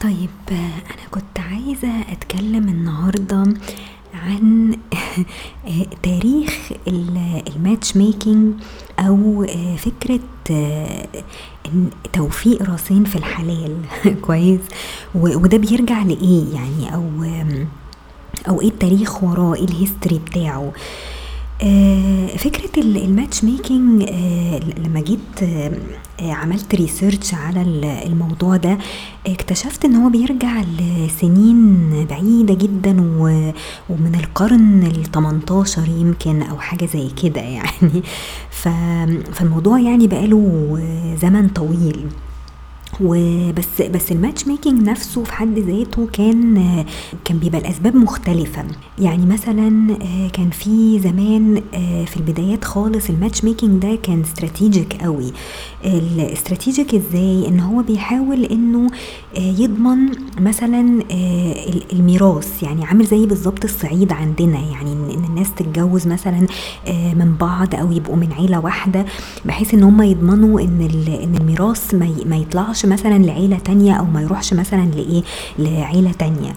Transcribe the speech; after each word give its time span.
طيب 0.00 0.30
أنا 0.50 1.08
كنت 1.10 1.40
عايزة 1.40 2.00
أتكلم 2.12 2.68
النهاردة 2.68 3.44
عن 4.14 4.76
تاريخ 6.02 6.72
ال 7.56 7.96
matchmaking 7.96 8.54
أو 8.98 9.46
فكرة 9.76 10.20
توفيق 12.12 12.62
راسين 12.62 13.04
في 13.04 13.16
الحلال. 13.16 13.76
كويس؟ 14.26 14.60
وده 15.14 15.58
بيرجع 15.58 16.02
لإيه 16.02 16.54
يعني؟ 16.54 16.94
أو 16.94 17.10
أو 18.48 18.60
إيه 18.60 18.68
التاريخ 18.68 19.24
وراه؟ 19.24 19.54
إيه 19.54 19.64
ال 19.64 19.71
history 19.71 20.18
بتاعه؟ 20.18 20.72
فكرة 22.38 22.82
ال 22.82 23.44
matchmaking 23.44 24.02
لما 24.86 25.00
جيت 25.00 25.50
عملت 26.20 26.74
research 26.74 27.34
على 27.34 27.62
الموضوع 28.06 28.56
ده 28.56 28.78
اكتشفت 29.26 29.84
إن 29.84 29.94
هو 29.94 30.08
بيرجع 30.10 30.62
لسنين 30.78 31.90
بعيدة 32.10 32.54
جدا 32.54 33.00
ومن 33.90 34.14
القرن 34.14 34.82
التمنتاشر 34.96 35.88
يمكن 35.88 36.42
أو 36.42 36.58
حاجة 36.58 36.86
زي 36.86 37.08
كده 37.22 37.40
يعني. 37.40 38.02
فالموضوع 38.50 39.80
يعني 39.80 40.06
بقاله 40.06 40.78
زمن 41.22 41.48
طويل. 41.48 42.06
وبس 43.00 43.82
بس 43.82 44.12
ال 44.12 44.46
matchmaking 44.46 44.82
نفسه 44.88 45.24
في 45.24 45.32
حد 45.32 45.58
ذاته 45.58 46.06
كان 46.12 46.84
كان 47.24 47.38
بيبقى 47.38 47.60
الاسباب 47.60 47.96
مختلفة. 47.96 48.64
يعني 48.98 49.26
مثلا 49.26 49.96
كان 50.32 50.50
في 50.50 50.98
زمان 50.98 51.62
في 52.06 52.16
البدايات 52.16 52.64
خالص 52.64 53.08
ال 53.10 53.44
matchmaking 53.44 53.82
ده 53.82 53.98
كان 54.02 54.20
strategic 54.20 55.02
قوي. 55.02 55.32
ال 55.84 55.95
strategic 55.95 56.94
إزاي؟ 56.94 57.48
إن 57.48 57.60
هو 57.60 57.82
بيحاول 57.82 58.44
إنه 58.44 58.86
يضمن 59.36 59.98
مثلا 60.40 61.02
الميراث. 61.92 62.62
يعني 62.62 62.84
عامل 62.84 63.04
زي 63.06 63.26
بالظبط 63.26 63.64
الصعيد 63.64 64.12
عندنا. 64.12 64.58
يعني 64.58 64.92
إن 64.92 65.24
الناس 65.24 65.54
تتجوز 65.54 66.06
مثلا 66.06 66.46
من 67.14 67.34
بعض 67.40 67.74
أو 67.74 67.92
يبقوا 67.92 68.16
من 68.16 68.32
عيلة 68.32 68.60
واحدة 68.60 69.04
بحيث 69.44 69.74
إن 69.74 69.82
هم 69.82 70.02
يضمنوا 70.02 70.60
إن 70.60 70.88
الميراث 71.40 71.94
ما 72.26 72.36
يطلعش 72.36 72.77
مثلا 72.84 73.18
لعيلة 73.18 73.58
تانية 73.58 73.92
أو 73.94 74.04
ما 74.04 74.22
يروحش 74.22 74.54
مثلا 74.54 74.84
لإيه؟ 74.94 75.22
لعيلة 75.58 76.12
تانية. 76.12 76.52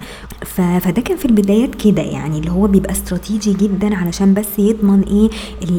فده 0.45 1.01
كان 1.01 1.17
في 1.17 1.25
البدايات 1.25 1.75
كده 1.75 2.01
يعني 2.01 2.39
اللي 2.39 2.51
هو 2.51 2.67
بيبقى 2.67 2.91
استراتيجي 2.91 3.53
جدا 3.53 3.95
علشان 3.95 4.33
بس 4.33 4.59
يضمن 4.59 5.01
إيه؟ 5.03 5.29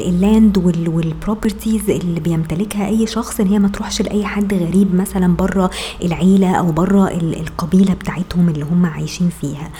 ال 0.08 0.18
land 0.18 0.58
وال 0.88 1.05
properties 1.05 1.90
اللي 1.90 2.20
بيمتلكها 2.20 2.86
أي 2.88 3.06
شخص 3.06 3.40
إن 3.40 3.46
هي 3.46 3.58
ما 3.58 3.68
تروحش 3.68 4.02
لأي 4.02 4.24
حد 4.24 4.54
غريب 4.54 4.94
مثلا 4.94 5.36
بره 5.36 5.70
العيلة 6.04 6.52
أو 6.54 6.72
بره 6.72 7.08
القبيلة 7.08 7.94
بتاعتهم 7.94 8.48
اللي 8.48 8.64
هم 8.64 8.86
عايشين 8.86 9.30
فيها. 9.40 9.70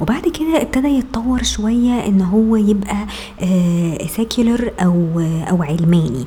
وبعد 0.00 0.28
كده 0.28 0.62
ابتدى 0.62 0.88
يتطور 0.88 1.42
شوية 1.42 2.06
إن 2.06 2.20
هو 2.22 2.56
يبقى 2.56 3.06
secular 4.06 4.72
أو 4.80 5.20
أو 5.50 5.62
علماني. 5.62 6.24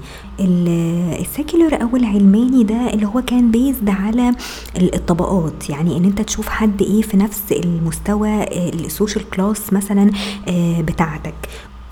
ال 1.19 1.27
secular 1.27 1.81
أو 1.81 1.95
العلماني 1.95 2.63
ده 2.63 2.93
اللي 2.93 3.05
هو 3.05 3.21
كان 3.21 3.51
based 3.51 3.89
على 3.89 4.31
الطبقات. 4.77 5.69
يعني 5.69 5.97
إن 5.97 6.05
أنت 6.05 6.21
تشوف 6.21 6.49
حد 6.49 6.81
إيه 6.81 7.01
في 7.01 7.17
نفس 7.17 7.51
المستوى 7.51 8.43
ال 8.69 8.78
social 8.78 9.29
class 9.29 9.73
مثلا 9.73 10.11
بتاعتك. 10.79 11.35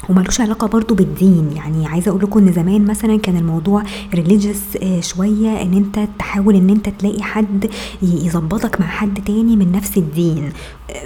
وملوش 0.10 0.42
علاقة 0.42 0.68
برضو 0.68 0.96
بالدين. 0.96 1.50
يعني 1.56 1.88
عايزة 1.88 2.10
أقول 2.10 2.22
لكم 2.24 2.40
إن 2.48 2.54
زمان 2.54 2.86
مثلا 2.86 3.18
كان 3.18 3.38
الموضوع 3.38 3.84
religious 4.14 4.60
شوية 5.00 5.62
إن 5.62 5.74
أنت 5.74 6.08
تحاول 6.20 6.56
إن 6.56 6.70
أنت 6.70 6.90
تلاقي 6.90 7.24
حد 7.24 7.70
يظبطك 8.02 8.80
مع 8.82 8.88
حد 8.88 9.24
تاني 9.24 9.56
من 9.56 9.72
نفس 9.72 9.98
الدين. 9.98 10.50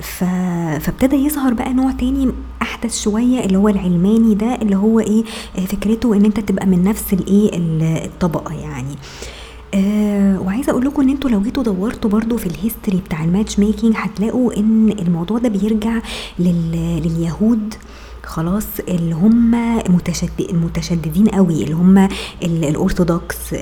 ف... 0.01 0.23
فابتدى 0.79 1.15
يظهر 1.15 1.53
بقى 1.53 1.73
نوع 1.73 1.91
تاني 1.91 2.31
أحدث 2.61 3.01
شوية 3.01 3.45
اللي 3.45 3.57
هو 3.57 3.69
العلماني 3.69 4.35
ده 4.35 4.55
اللي 4.55 4.75
هو 4.75 4.99
إيه 4.99 5.23
فكرته 5.67 6.15
إن 6.15 6.25
أنت 6.25 6.39
تبقى 6.39 6.65
من 6.65 6.83
نفس 6.83 7.13
الإيه 7.13 7.49
الطبقة 8.05 8.53
يعني. 8.53 8.95
أه 9.73 10.39
وعايزة 10.41 10.71
أقول 10.71 10.85
لكم 10.85 11.01
إن 11.01 11.09
أنتوا 11.09 11.29
لو 11.29 11.41
جيتوا 11.41 11.63
دورتوا 11.63 12.09
برضو 12.09 12.37
في 12.37 12.45
ال 12.45 12.52
history 12.52 12.97
بتاع 13.05 13.23
ال 13.23 13.59
matchmaking 13.59 13.93
هتلاقوا 13.97 14.57
إن 14.57 14.89
الموضوع 14.99 15.37
ده 15.37 15.49
بيرجع 15.49 15.99
لل... 16.39 17.01
لليهود. 17.03 17.73
خلاص 18.25 18.65
اللي 18.87 19.15
هم 19.15 19.51
متشدد 19.95 20.53
متشددين 20.55 21.27
قوي 21.27 21.63
اللي 21.63 21.73
هم 21.73 22.07
الأرثوذكس 22.43 23.55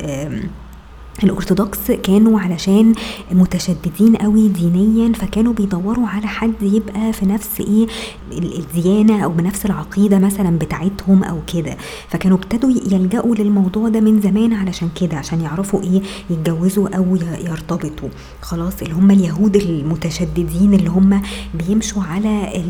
الأرثوذكس 1.24 1.92
كانوا 1.92 2.40
علشان 2.40 2.94
متشددين 3.32 4.16
قوي 4.16 4.48
دينيا 4.48 5.14
فكانوا 5.14 5.54
بيدوروا 5.54 6.08
على 6.08 6.28
حد 6.28 6.54
يبقى 6.62 7.14
في 7.14 7.26
نفس 7.26 7.50
إيه 7.62 7.88
الديانة 8.32 9.24
أو 9.24 9.30
بنفس 9.30 9.66
العقيدة 9.66 10.20
مثلا 10.20 10.58
بتاعتهم 10.60 11.24
أو 11.24 11.40
كده. 11.54 11.78
فكانوا 12.10 12.38
ابتدوا 12.38 12.70
يلجأوا 12.70 13.36
للموضوع 13.36 13.90
ده 13.90 14.00
من 14.00 14.22
زمان 14.22 14.54
علشان 14.54 14.90
كده 15.02 15.18
عشان 15.18 15.42
يعرفوا 15.42 15.84
إيه 15.84 16.02
يتجوزوا 16.30 16.90
أو 16.98 17.16
يرتبطوا. 17.46 18.10
خلاص 18.42 18.82
اللي 18.82 18.94
هم 18.94 19.12
اليهود 19.12 19.56
المتشددين 19.56 20.74
اللي 20.74 20.90
هم 20.90 21.22
بيمشوا 21.54 22.04
على 22.04 22.64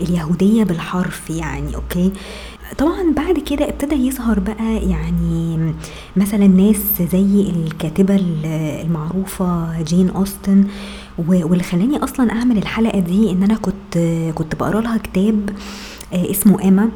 اليهودية 0.00 0.64
بالحرف 0.64 1.30
يعني 1.30 1.74
okay؟ 1.76 2.12
طبعا 2.78 3.12
بعد 3.16 3.38
كده 3.38 3.68
ابتدى 3.68 3.94
يظهر 3.94 4.38
بقى 4.40 4.76
يعني 4.88 5.58
مثلا 6.16 6.46
ناس 6.46 7.02
زي 7.12 7.40
الكاتبة 7.50 8.16
المعروفة 8.16 9.82
جين 9.82 10.08
أوستن 10.10 10.64
واللي 11.18 11.62
خلاني 11.62 11.96
أصلا 12.04 12.32
أعمل 12.32 12.58
الحلقة 12.58 12.98
دي 13.00 13.30
إن 13.30 13.42
أنا 13.42 13.54
كنت 13.54 13.98
كنت 14.34 14.54
بقرأ 14.54 14.80
لها 14.80 14.98
كتاب 14.98 15.50
اسمه 16.12 16.62
إيما. 16.62 16.88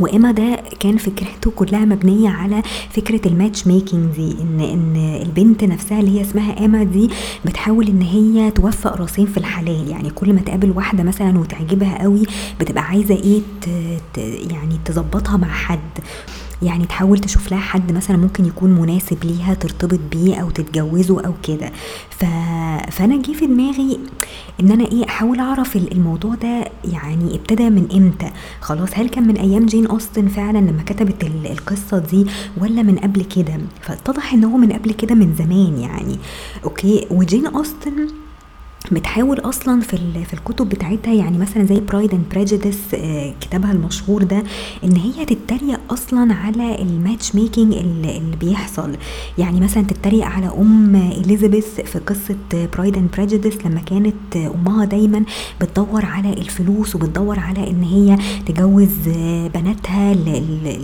و 0.00 0.06
Emma 0.06 0.30
ده 0.32 0.62
كان 0.80 0.96
فكرته 0.96 1.50
كلها 1.50 1.84
مبنية 1.84 2.28
على 2.28 2.62
فكرة 2.90 3.28
الماتش 3.28 3.66
ميكينج 3.66 4.14
دي 4.16 4.32
إن 4.42 4.60
إن 4.60 4.96
البنت 5.22 5.64
نفسها 5.64 6.00
اللي 6.00 6.18
هي 6.18 6.22
اسمها 6.22 6.64
اما 6.64 6.82
دي 6.82 7.10
بتحاول 7.44 7.88
إن 7.88 8.02
هي 8.02 8.50
توفق 8.50 8.96
راسين 8.96 9.26
في 9.26 9.36
الحلال. 9.38 9.88
يعني 9.88 10.10
كل 10.10 10.32
ما 10.32 10.40
تقابل 10.40 10.70
واحدة 10.70 11.02
مثلا 11.02 11.38
وتعجبها 11.38 12.02
قوي 12.02 12.22
بتبقى 12.60 12.82
عايزة 12.82 13.14
إيه 13.14 13.40
يعني 14.50 14.78
تظبطها 14.84 15.36
مع 15.36 15.48
حد. 15.48 15.78
يعني 16.62 16.86
تحاول 16.86 17.18
تشوف 17.18 17.50
لها 17.50 17.60
حد 17.60 17.92
مثلا 17.92 18.16
ممكن 18.16 18.44
يكون 18.44 18.70
مناسب 18.70 19.24
ليها 19.24 19.54
ترتبط 19.54 20.00
بيه 20.12 20.36
أو 20.36 20.50
تتجوزه 20.50 21.20
أو 21.26 21.32
كده. 21.42 21.72
ف... 22.10 22.24
فأنا 22.92 23.22
جه 23.22 23.32
في 23.32 23.46
دماغي 23.46 23.98
إن 24.60 24.70
أنا 24.70 24.84
إيه 24.84 25.04
أحاول 25.08 25.40
أعرف 25.40 25.76
الموضوع 25.76 26.34
ده 26.34 26.64
يعني 26.84 27.34
ابتدى 27.34 27.70
من 27.70 27.88
إمتى؟ 27.94 28.30
خلاص 28.60 28.88
هل 28.94 29.08
كان 29.08 29.26
من 29.28 29.36
أيام 29.36 29.66
جين 29.66 29.86
أوستن 29.86 30.28
فعلا 30.28 30.58
لما 30.58 30.82
كتبت 30.86 31.24
القصة 31.24 31.98
دي 31.98 32.26
ولا 32.60 32.82
من 32.82 32.98
قبل 32.98 33.24
كده؟ 33.24 33.58
فاتضح 33.80 34.32
إن 34.34 34.44
هو 34.44 34.56
من 34.56 34.72
قبل 34.72 34.92
كده 34.92 35.14
من 35.14 35.34
زمان 35.34 35.78
يعني. 35.78 36.16
okay 36.64 37.06
وجين 37.10 37.46
أوستن 37.46 38.08
بتحاول 38.92 39.38
أصلا 39.40 39.80
في 39.80 40.24
في 40.24 40.34
الكتب 40.34 40.68
بتاعتها 40.68 41.14
يعني 41.14 41.38
مثلا 41.38 41.64
زي 41.64 41.80
Pride 41.80 42.12
and 42.14 42.24
Prejudice 42.30 42.78
كتابها 43.40 43.72
المشهور 43.72 44.22
ده 44.22 44.42
إن 44.84 44.96
هي 44.96 45.24
تتريق 45.24 45.80
أصلا 45.90 46.34
على 46.34 46.82
ال 46.82 47.34
matchmaking 47.34 47.74
اللي 47.74 48.36
بيحصل. 48.40 48.90
يعني 49.38 49.60
مثلا 49.60 49.82
تتريق 49.82 50.24
على 50.26 50.46
أم 50.46 50.96
اليزابيث 50.96 51.80
في 51.80 51.98
قصة 51.98 52.36
Pride 52.76 52.96
and 52.96 53.10
Prejudice 53.16 53.66
لما 53.66 53.80
كانت 53.80 54.36
أمها 54.36 54.84
دايما 54.84 55.24
بتدور 55.60 56.04
على 56.04 56.32
الفلوس 56.32 56.94
وبتدور 56.94 57.38
على 57.38 57.70
إن 57.70 57.82
هي 57.82 58.18
تجوز 58.46 58.88
بناتها 59.54 60.14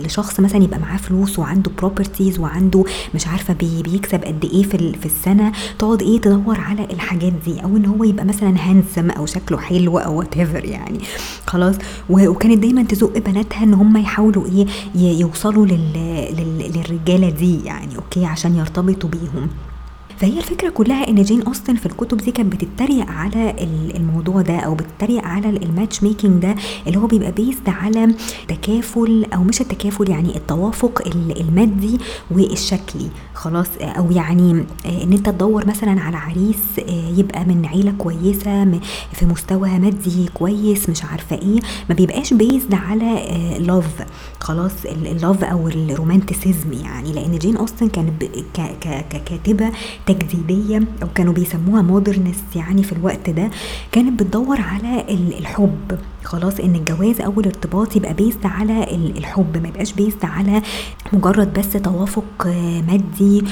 لشخص 0.05 0.39
مثلا 0.39 0.63
يبقى 0.63 0.79
معاه 0.79 0.97
فلوس 0.97 1.39
وعنده 1.39 1.71
properties 1.77 2.39
وعنده 2.39 2.83
مش 3.15 3.27
عارفة 3.27 3.53
بيكسب 3.53 4.23
قد 4.23 4.45
إيه 4.53 4.63
في 4.63 5.05
السنة 5.05 5.51
تقعد 5.79 6.01
إيه 6.01 6.21
تدور 6.21 6.59
على 6.59 6.83
الحاجات 6.93 7.33
دي 7.45 7.63
أو 7.63 7.77
إن 7.77 7.85
هو 7.89 8.03
يبقى 8.03 8.25
مثلا 8.25 8.55
handsome 8.69 9.11
أو 9.11 9.25
شكله 9.25 9.57
حلو 9.57 9.97
أو 9.97 10.17
what 10.19 10.37
يعني. 10.65 10.99
خلاص. 11.45 11.75
وكانت 12.09 12.57
دايما 12.57 12.83
تزق 12.83 13.17
بناتها 13.17 13.63
إن 13.63 13.73
هم 13.73 13.97
يحاولوا 13.97 14.45
إيه 14.45 14.65
يوصلوا 15.19 15.65
لل... 15.65 15.93
لل... 16.37 16.71
للرجالة 16.75 17.29
دي 17.29 17.63
يعني 17.65 17.95
okay 17.95 18.25
عشان 18.25 18.55
يرتبطوا 18.55 19.09
بيهم. 19.09 19.49
فهي 20.19 20.37
الفكرة 20.37 20.69
كلها 20.69 21.07
إن 21.07 21.23
جين 21.23 21.41
أوستن 21.41 21.75
في 21.75 21.85
الكتب 21.85 22.17
دي 22.17 22.31
كانت 22.31 22.53
بتتريق 22.55 23.05
على 23.09 23.55
الموضوع 23.95 24.41
ده 24.41 24.57
أو 24.59 24.75
بتتريق 24.75 25.23
على 25.25 25.49
ال 25.49 26.03
matchmaking 26.03 26.41
ده 26.41 26.55
اللي 26.87 26.97
هو 26.99 27.07
بيبقى 27.07 27.31
based 27.31 27.69
على 27.69 28.13
تكافل 28.47 29.25
أو 29.33 29.43
مش 29.43 29.61
التكافل 29.61 30.09
يعني 30.09 30.35
التوافق 30.37 31.01
المادي 31.39 31.97
والشكلي. 32.31 33.09
خلاص 33.33 33.67
أو 33.81 34.11
يعني 34.11 34.51
إن 34.85 35.13
أنت 35.13 35.29
تدور 35.29 35.67
مثلا 35.67 36.01
على 36.01 36.17
عريس 36.17 36.57
يبقى 37.17 37.45
من 37.45 37.65
عيلة 37.65 37.91
كويسة 37.97 38.79
في 39.13 39.25
مستوى 39.25 39.69
مادي 39.79 40.29
كويس 40.33 40.89
مش 40.89 41.03
عارفة 41.03 41.35
إيه. 41.35 41.59
ما 41.89 41.95
بيبقاش 41.95 42.33
based 42.33 42.73
على 42.73 43.25
love 43.59 44.05
خلاص 44.39 44.71
ال 44.85 44.97
love 44.97 45.43
أو 45.43 45.67
ال 45.67 45.76
romanticism 45.76 46.73
يعني. 46.73 47.11
لأن 47.13 47.37
جين 47.37 47.57
أوستن 47.57 47.89
كانت 47.89 48.23
ككاتبة 49.09 49.71
تجديديه 50.13 50.81
أو 51.03 51.07
كانوا 51.15 51.33
بيسموها 51.33 51.81
modernist 51.81 52.55
يعني 52.55 52.83
في 52.83 52.91
الوقت 52.93 53.29
ده 53.29 53.49
كانت 53.91 54.19
بتدور 54.19 54.61
على 54.61 55.05
الحب. 55.39 55.97
خلاص 56.23 56.59
إن 56.59 56.75
الجواز 56.75 57.21
أو 57.21 57.39
الارتباط 57.39 57.95
يبقى 57.95 58.13
based 58.13 58.45
على 58.45 58.83
الحب 59.17 59.57
ما 59.57 59.67
يبقاش 59.67 59.93
based 59.93 60.25
على 60.25 60.61
مجرد 61.13 61.53
بس 61.59 61.69
توافق 61.71 62.47
مادي 62.87 63.43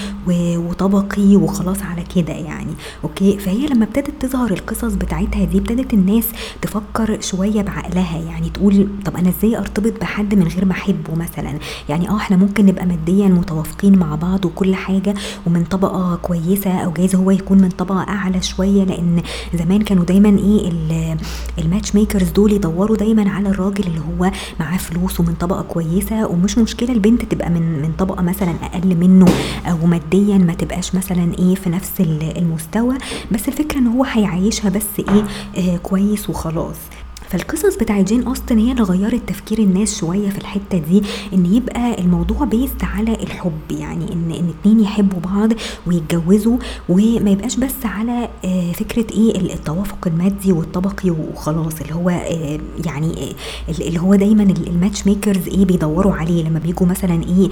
وطبقي 0.58 1.36
وخلاص 1.36 1.78
على 1.84 2.04
كده 2.16 2.34
يعني. 2.34 2.72
okay؟ 3.04 3.38
فهي 3.38 3.68
لما 3.68 3.86
ابتدت 3.86 4.12
تظهر 4.26 4.52
القصص 4.52 4.94
بتاعتها 4.94 5.44
دي 5.46 5.58
ابتدت 5.58 5.94
الناس 5.94 6.26
تفكر 6.62 7.22
شوية 7.22 7.62
بعقلها 7.62 8.18
يعني 8.20 8.50
تقول 8.50 8.88
طب 9.06 9.18
أنا 9.18 9.30
إزاي 9.30 9.58
أرتبط 9.58 9.94
بحد 10.02 10.36
من 10.36 10.48
غير 10.48 10.66
ما 10.66 10.72
أحبه 10.72 11.16
مثلا؟ 11.16 11.60
يعني 11.90 12.10
آه 12.10 12.18
إحنا 12.18 12.38
ممكن 12.38 12.66
نبقى 12.66 12.86
ماديا 12.86 13.28
متوافقين 13.28 13.98
مع 14.00 14.16
بعض 14.16 14.46
وكل 14.46 14.76
حاجة 14.76 15.14
ومن 15.48 15.64
طبقة 15.64 16.16
كويسة 16.16 16.72
أو 16.78 16.92
جايز 16.92 17.16
هو 17.16 17.32
يكون 17.32 17.58
من 17.62 17.70
طبقة 17.70 18.00
أعلى 18.02 18.42
شوية 18.42 18.84
لأن 18.84 19.22
زمان 19.54 19.82
كانوا 19.82 20.04
دايما 20.06 20.30
إيه 20.40 20.72
الماتش 21.60 21.96
ميكرز 21.96 22.30
دول 22.30 22.54
يدوروا 22.68 22.98
دايما 22.98 23.30
على 23.30 23.50
الراجل 23.50 23.88
اللي 23.88 24.00
هو 24.00 24.32
معاه 24.60 24.78
فلوس 24.78 25.20
ومن 25.20 25.34
طبقة 25.34 25.62
كويسة 25.62 26.28
ومش 26.28 26.58
مشكلة 26.58 26.92
البنت 26.94 27.26
تبقى 27.26 27.50
من 27.50 27.82
من 27.82 27.92
طبقة 27.98 28.22
مثلا 28.22 28.54
أقل 28.64 28.96
منه 28.96 29.26
أو 29.66 29.78
ماديا 29.88 30.38
ما 30.38 30.54
تبقاش 30.54 30.96
مثلا 30.96 31.32
إيه 31.40 31.56
في 31.56 31.70
نفس 31.70 31.92
المستوى. 32.02 32.96
بس 33.32 33.48
الفكرة 33.48 33.78
إن 33.78 33.88
هو 33.88 34.04
هيعيشها 34.04 34.70
بس 34.70 34.86
إيه 35.00 35.24
آه 35.74 35.78
كويس 35.78 36.30
وخلاص. 36.30 36.76
فالقصص 37.30 37.76
بتاع 37.76 38.02
جين 38.02 38.24
أوستن 38.24 38.58
هي 38.58 38.72
اللي 38.72 38.84
غيرت 38.84 39.30
تفكير 39.30 39.60
الناس 39.60 40.00
شوية 40.00 40.30
في 40.30 40.38
الحتة 40.38 40.78
دي 40.78 41.04
إن 41.34 41.46
يبقى 41.46 42.02
الموضوع 42.02 42.46
based 42.46 42.84
على 42.84 43.14
الحب 43.14 43.60
يعني 43.72 44.14
إن 44.14 44.32
إن 44.32 44.50
اتنين 44.60 44.80
يحبوا 44.80 45.20
بعض 45.20 45.50
ويتجوزوا 45.88 46.58
وما 46.90 47.30
يبقاش 47.32 47.56
بس 47.56 47.86
على 47.86 48.30
آه، 48.46 48.72
فكرة 48.72 49.06
إيه 49.14 49.54
التوافق 49.54 50.08
المادي 50.08 50.52
والطبقي 50.52 51.10
وخلاص 51.10 51.82
اللي 51.82 51.94
هو 51.96 52.10
آه، 52.10 52.60
يعني 52.86 53.32
آه، 53.70 53.72
اللي 53.88 54.00
هو 54.00 54.16
دايما 54.16 54.44
ال 54.44 55.08
matchmakers 55.08 55.48
إيه 55.48 55.66
بيدوروا 55.66 56.14
عليه. 56.14 56.44
لما 56.44 56.60
بيجوا 56.60 56.88
مثلا 56.88 57.24
إيه 57.24 57.50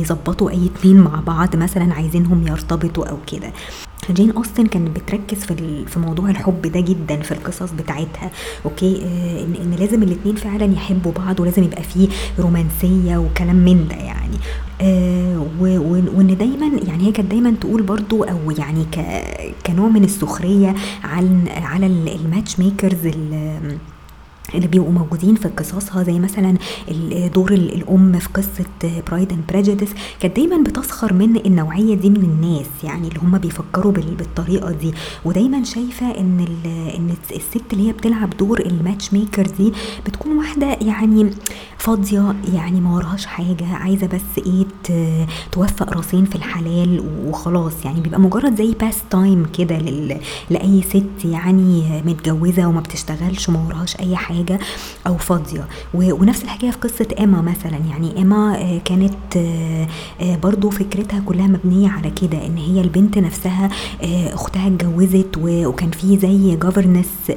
يظبطوا 0.00 0.50
أي 0.50 0.66
اتنين 0.66 0.96
مع 1.00 1.20
بعض 1.26 1.56
مثلا 1.56 1.94
عايزينهم 1.94 2.46
يرتبطوا 2.46 3.06
أو 3.06 3.16
كده. 3.26 3.52
جين 4.12 4.30
أوستن 4.30 4.66
كانت 4.66 4.96
بتركز 5.00 5.38
في 5.44 5.84
في 5.86 5.98
موضوع 5.98 6.30
الحب 6.30 6.62
ده 6.62 6.80
جدا 6.80 7.16
في 7.22 7.32
القصص 7.32 7.72
بتاعتها. 7.72 8.30
okay؟ 8.64 9.02
آه 9.04 9.44
ان, 9.44 9.54
إن 9.62 9.74
لازم 9.78 10.02
الاتنين 10.02 10.34
فعلا 10.36 10.72
يحبوا 10.72 11.12
بعض 11.12 11.40
ولازم 11.40 11.62
يبقى 11.62 11.82
فيه 11.82 12.08
رومانسية 12.38 13.16
وكلام 13.16 13.56
من 13.56 13.88
ده 13.88 13.96
يعني. 13.96 14.36
آه 14.80 15.46
وان 15.60 16.36
دايما 16.38 16.66
يعني 16.86 17.06
هي 17.06 17.12
كانت 17.12 17.30
دايما 17.30 17.50
تقول 17.60 17.82
برضو 17.82 18.24
أو 18.24 18.50
يعني 18.50 18.84
كنوع 19.66 19.88
من 19.88 20.04
السخرية 20.04 20.74
على 21.04 21.50
على 21.50 21.86
ال 21.86 22.58
matchmakers 22.58 23.06
اللي 24.54 24.66
بيبقوا 24.66 24.92
موجودين 24.92 25.34
في 25.34 25.48
قصصها 25.48 26.02
زي 26.02 26.18
مثلا 26.18 26.54
دور 27.34 27.52
الأم 27.52 28.18
في 28.18 28.28
قصة 28.28 29.00
Pride 29.08 29.32
and 29.32 29.42
Prejudice 29.48 29.88
كانت 30.20 30.36
دايما 30.36 30.62
بتسخر 30.62 31.12
من 31.12 31.36
النوعية 31.46 31.94
دي 31.94 32.10
من 32.10 32.16
الناس 32.16 32.66
يعني 32.84 33.08
اللي 33.08 33.20
هم 33.22 33.38
بيفكروا 33.38 33.92
بالطريقة 33.92 34.70
دي. 34.72 34.92
ودايما 35.24 35.64
شايفة 35.64 36.06
إن 36.20 36.46
إن 36.96 37.14
الست 37.32 37.72
اللي 37.72 37.88
هي 37.88 37.92
بتلعب 37.92 38.36
دور 38.36 38.60
ال 38.60 39.12
matchmaker 39.12 39.46
دي 39.46 39.72
بتكون 40.06 40.38
واحدة 40.38 40.66
يعني 40.80 41.30
فاضية 41.78 42.34
يعني 42.54 42.80
ما 42.80 42.94
وراهاش 42.94 43.26
حاجة 43.26 43.66
عايزة 43.74 44.06
بس 44.06 44.46
إيه 44.46 44.66
توفق 45.52 45.92
راسين 45.92 46.24
في 46.24 46.36
الحلال 46.36 47.04
وخلاص. 47.26 47.84
يعني 47.84 48.00
بيبقى 48.00 48.20
مجرد 48.20 48.56
زي 48.56 48.74
pastime 48.74 49.46
كده 49.58 49.78
لأي 50.50 50.82
ست 50.82 51.24
يعني 51.24 52.02
متجوزة 52.06 52.66
وما 52.66 52.80
بتشتغلش 52.80 53.48
وما 53.48 53.66
وراهاش 53.66 54.00
أي 54.00 54.16
حاجة 54.16 54.58
أو 55.06 55.16
فاضية. 55.16 55.68
ونفس 55.94 56.42
الحكاية 56.44 56.70
في 56.70 56.78
قصة 56.78 57.06
إيما 57.20 57.42
مثلا. 57.42 57.76
يعني 57.90 58.16
إيما 58.16 58.56
آه، 58.58 58.78
كانت 58.84 59.36
آه، 59.36 59.86
آه، 60.20 60.36
برضو 60.36 60.70
فكرتها 60.70 61.20
كلها 61.20 61.46
مبنية 61.46 61.88
على 61.88 62.10
كده 62.10 62.46
إن 62.46 62.56
هي 62.56 62.80
البنت 62.80 63.18
نفسها 63.18 63.68
أختها 64.34 64.66
اتجوزت 64.66 65.36
وكان 65.42 65.90
في 65.90 66.18
زي 66.18 66.56
جوفرنس 66.56 67.27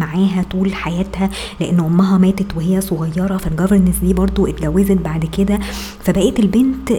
معاها 0.00 0.44
طول 0.50 0.74
حياتها 0.74 1.30
لأن 1.60 1.80
أمها 1.80 2.18
ماتت 2.18 2.56
وهي 2.56 2.80
صغيرة 2.80 3.36
فالجوفرنس 3.36 3.96
دي 3.98 4.14
برضو 4.14 4.46
اتجوزت 4.46 4.98
بعد 4.98 5.24
كده 5.24 5.58
فبقيت 6.00 6.38
البنت 6.38 6.92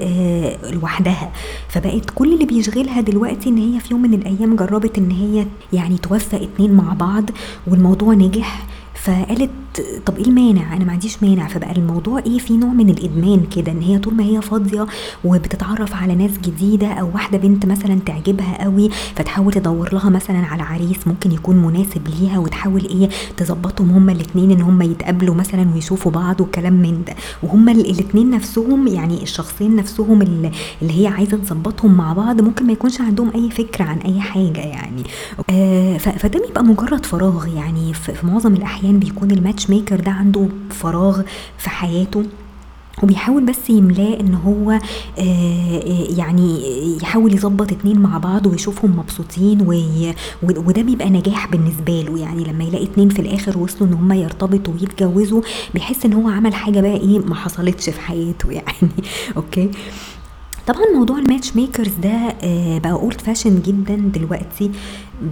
لوحدها. 0.74 1.32
فبقت 1.70 2.10
كل 2.16 2.34
اللي 2.34 2.46
بيشغلها 2.46 3.02
دلوقتي 3.02 3.50
إن 3.50 3.58
هي 3.58 3.80
في 3.80 3.92
يوم 3.92 4.02
من 4.02 4.14
الأيام 4.14 4.56
جربت 4.56 4.98
إن 4.98 5.12
هي 5.12 5.46
يعني 5.74 5.98
توفق 5.98 6.42
اتنين 6.42 6.74
مع 6.74 6.94
بعض 6.94 7.30
والموضوع 7.68 8.14
نجح. 8.14 8.66
فقالت 9.04 9.50
طب 10.06 10.18
إيه 10.18 10.26
المانع؟ 10.26 10.76
أنا 10.76 10.86
ما 10.86 10.92
عنديش 10.92 11.24
مانع. 11.24 11.48
فبقى 11.48 11.72
الموضوع 11.72 12.20
إيه 12.20 12.38
في 12.40 12.58
نوع 12.58 12.74
من 12.74 12.90
الإدمان 12.90 13.46
كده 13.56 13.72
إن 13.72 13.82
هي 13.82 13.98
طول 14.00 14.14
ما 14.14 14.24
هي 14.24 14.42
فاضية 14.42 14.86
وبتتعرف 15.24 15.96
على 15.96 16.16
ناس 16.16 16.32
جديدة 16.38 16.88
أو 16.88 17.10
واحدة 17.14 17.38
بنت 17.38 17.66
مثلا 17.66 18.00
تعجبها 18.06 18.64
قوي 18.64 18.90
فتحاول 19.16 19.54
تدور 19.54 19.94
لها 19.94 20.10
مثلا 20.10 20.38
على 20.38 20.64
عريس 20.64 21.08
ممكن 21.08 21.32
يكون 21.32 21.56
مناسب 21.56 22.08
ليها 22.08 22.40
وتحاول 22.40 22.86
إيه 22.86 23.10
تظبطهم 23.38 23.90
هما 23.92 24.12
الاثنين 24.12 24.52
إن 24.52 24.62
هما 24.62 24.86
يتقابلوا 24.86 25.36
مثلا 25.36 25.74
ويشوفوا 25.74 26.12
بعض 26.12 26.42
وكلام 26.42 26.74
من 26.74 27.04
ده. 27.08 27.14
وهما 27.44 27.72
الاثنين 27.72 28.30
نفسهم 28.30 28.88
يعني 28.88 29.24
الشخصين 29.24 29.76
نفسهم 29.76 30.22
اللي, 30.22 30.52
هي 30.82 31.08
عايزة 31.08 31.38
تظبطهم 31.38 31.94
مع 31.94 32.14
بعض 32.14 32.42
ممكن 32.42 32.66
ما 32.66 32.74
يكونش 32.74 33.02
عندهم 33.02 33.32
أي 33.36 33.50
فكرة 33.52 33.84
عن 33.86 33.98
أي 33.98 34.22
حاجة 34.22 34.60
يعني. 34.62 35.04
آه 35.50 35.98
فده 35.98 36.40
بيبقى 36.48 36.64
مجرد 36.64 37.06
فراغ 37.06 37.48
يعني 37.56 37.94
في 37.94 38.28
معظم 38.28 38.54
الأحيان 38.54 38.93
بيكون 39.00 39.32
الماتش 39.32 39.54
الماتش 39.54 39.70
ميكر 39.70 40.00
ده 40.00 40.12
عنده 40.12 40.48
فراغ 40.70 41.22
في 41.58 41.70
حياته 41.70 42.24
وبيحاول 43.04 43.46
بس 43.46 43.70
يملاه 43.70 44.20
إن 44.20 44.34
هو 44.34 44.72
آه، 44.72 44.80
آه، 45.20 46.08
يعني 46.18 46.98
يحاول 47.02 47.34
يظبط 47.34 47.72
اتنين 47.72 48.00
مع 48.00 48.18
بعض 48.18 48.46
ويشوفهم 48.46 48.98
مبسوطين 48.98 49.62
وده 50.44 50.82
بيبقى 50.82 51.10
نجاح 51.10 51.52
بالنسبة 51.52 52.02
له. 52.02 52.20
يعني 52.20 52.44
لما 52.44 52.64
يلاقي 52.64 52.84
اتنين 52.86 53.10
في 53.10 53.20
الآخر 53.20 53.58
وصلوا 53.58 53.90
إن 53.90 53.94
هم 53.94 54.12
يرتبطوا 54.12 54.74
ويتجوزوا 54.74 55.42
بيحس 55.74 56.06
إن 56.06 56.14
هو 56.14 56.30
عمل 56.30 56.54
حاجة 56.54 56.82
بقى 56.82 56.98
إيه 56.98 57.20
ما 57.20 57.36
حصلتش 57.36 57.90
في 57.90 58.02
حياته 58.02 58.52
يعني 58.60 58.90
okay؟ 59.38 59.70
طبعا 60.68 60.86
موضوع 60.96 61.18
ال 61.20 61.56
matchmakers 61.56 61.92
ده 62.04 62.36
آه، 62.44 62.78
بقى 62.78 62.92
old 62.92 63.22
fashion 63.22 63.62
جدا 63.62 63.96
دلوقتي. 63.96 64.72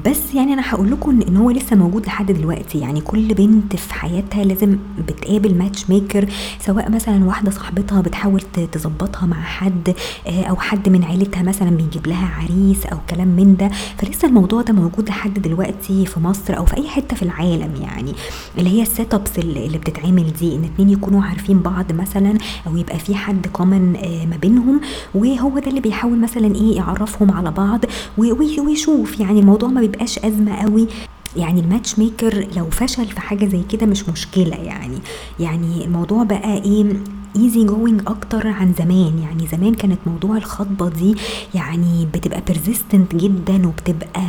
بس 0.06 0.34
يعني 0.34 0.54
أنا 0.54 0.62
هقول 0.66 0.92
لكم 0.92 1.20
إن 1.28 1.38
هو 1.38 1.52
لسه 1.52 1.76
موجود 1.76 2.06
لحد 2.06 2.32
دلوقتي. 2.32 2.78
يعني 2.80 3.02
كل 3.02 3.34
بنت 3.34 3.76
في 3.76 3.94
حياتها 3.94 4.44
لازم 4.44 4.78
بتقابل 5.08 5.56
matchmaker 5.58 6.30
سواء 6.60 6.92
مثلا 6.92 7.26
واحدة 7.26 7.52
صاحبتها 7.52 8.02
بتحاول 8.02 8.42
تظبطها 8.72 9.26
مع 9.26 9.42
حد 9.42 9.94
آه، 10.28 10.44
أو 10.44 10.56
حد 10.56 10.90
من 10.90 11.04
عيلتها 11.04 11.44
مثلا 11.44 11.70
بيجيب 11.70 12.08
لها 12.08 12.28
عريس 12.28 12.86
أو 12.86 12.98
كلام 13.10 13.28
من 13.28 13.56
ده. 13.56 13.70
فلسه 13.98 14.28
الموضوع 14.28 14.62
ده 14.62 14.74
موجود 14.74 15.10
لحد 15.10 15.34
دلوقتي 15.42 16.06
في 16.06 16.20
مصر 16.20 16.58
أو 16.58 16.66
في 16.66 16.78
أي 16.78 16.88
حتة 16.88 17.16
في 17.16 17.24
العالم 17.24 17.72
يعني. 17.82 18.14
اللي 18.58 18.70
هي 18.70 18.82
ال 18.82 19.14
setups 19.14 19.40
اللي 19.40 19.78
بتتعمل 19.78 20.34
دي 20.40 20.56
إن 20.56 20.64
اتنين 20.64 20.90
يكونوا 20.90 21.24
عارفين 21.24 21.60
بعض 21.60 21.92
مثلا 21.94 22.38
أو 22.68 22.78
يبقى 22.78 23.00
في 23.00 23.16
حد 23.16 23.48
common 23.48 23.96
آه، 23.96 24.26
ما 24.26 24.38
بينهم. 24.38 24.82
وهو 25.16 25.60
ده 25.60 25.68
اللي 25.68 25.80
بيحاول 25.82 26.20
مثلا 26.20 26.56
إيه 26.56 26.76
يعرفهم 26.78 27.32
على 27.32 27.52
بعض 27.52 27.80
ويشوف. 28.18 29.20
يعني 29.20 29.40
الموضوع 29.40 29.70
ما 29.70 29.81
بيبقاش 29.82 30.20
أزمة 30.20 30.56
قوي. 30.56 30.88
يعني 31.36 31.62
ال 31.62 32.00
matchmaker 32.00 32.48
لو 32.58 32.70
فشل 32.70 33.06
في 33.08 33.22
حاجة 33.22 33.46
زي 33.46 33.64
كده 33.72 33.86
مش 33.86 34.10
مشكلة 34.10 34.56
يعني. 34.56 34.98
يعني 35.40 35.86
الموضوع 35.86 36.24
بقى 36.24 36.54
إيه؟ 36.64 36.86
easy 37.36 37.64
going 37.66 38.02
أكتر 38.08 38.48
عن 38.48 38.74
زمان. 38.80 39.20
يعني 39.20 39.48
زمان 39.48 39.74
كانت 39.74 40.00
موضوع 40.08 40.38
الخطبه 40.38 40.90
دي 40.90 41.16
يعني 41.56 42.08
بتبقى 42.14 42.42
persistent 42.48 43.16
جدا 43.16 43.68
وبتبقى 43.68 44.22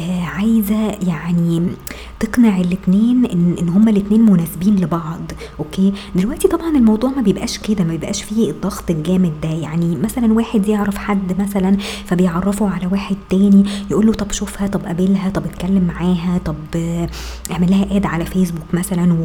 آه 0.00 0.22
عايزة 0.22 0.88
يعني 0.90 1.62
تقنع 2.20 2.60
الاتنين 2.60 3.24
إن 3.26 3.56
إن 3.60 3.68
هما 3.68 3.90
الاتنين 3.90 4.20
مناسبين 4.30 4.76
لبعض. 4.76 5.20
okay؟ 5.58 5.92
دلوقتي 6.16 6.48
طبعا 6.48 6.68
الموضوع 6.76 7.10
ما 7.10 7.22
بيبقاش 7.22 7.58
كده 7.58 7.84
ما 7.84 7.90
بيبقاش 7.90 8.22
فيه 8.22 8.50
الضغط 8.50 8.90
الجامد 8.90 9.32
ده. 9.42 9.48
يعني 9.48 9.96
مثلا 9.96 10.32
واحد 10.32 10.68
يعرف 10.68 10.96
حد 10.98 11.40
مثلا 11.40 11.76
فبيعرفه 12.04 12.68
على 12.68 12.86
واحد 12.86 13.16
تاني 13.30 13.64
يقول 13.90 14.06
له 14.06 14.12
طب 14.12 14.32
شوفها 14.32 14.66
طب 14.66 14.84
قابلها 14.86 15.30
طب 15.30 15.44
اتكلم 15.44 15.84
معاها 15.84 16.38
طب 16.44 16.54
اعمل 17.50 17.70
لها 17.70 17.96
اد 17.96 18.06
على 18.06 18.24
فيسبوك 18.24 18.66
مثلا 18.74 19.16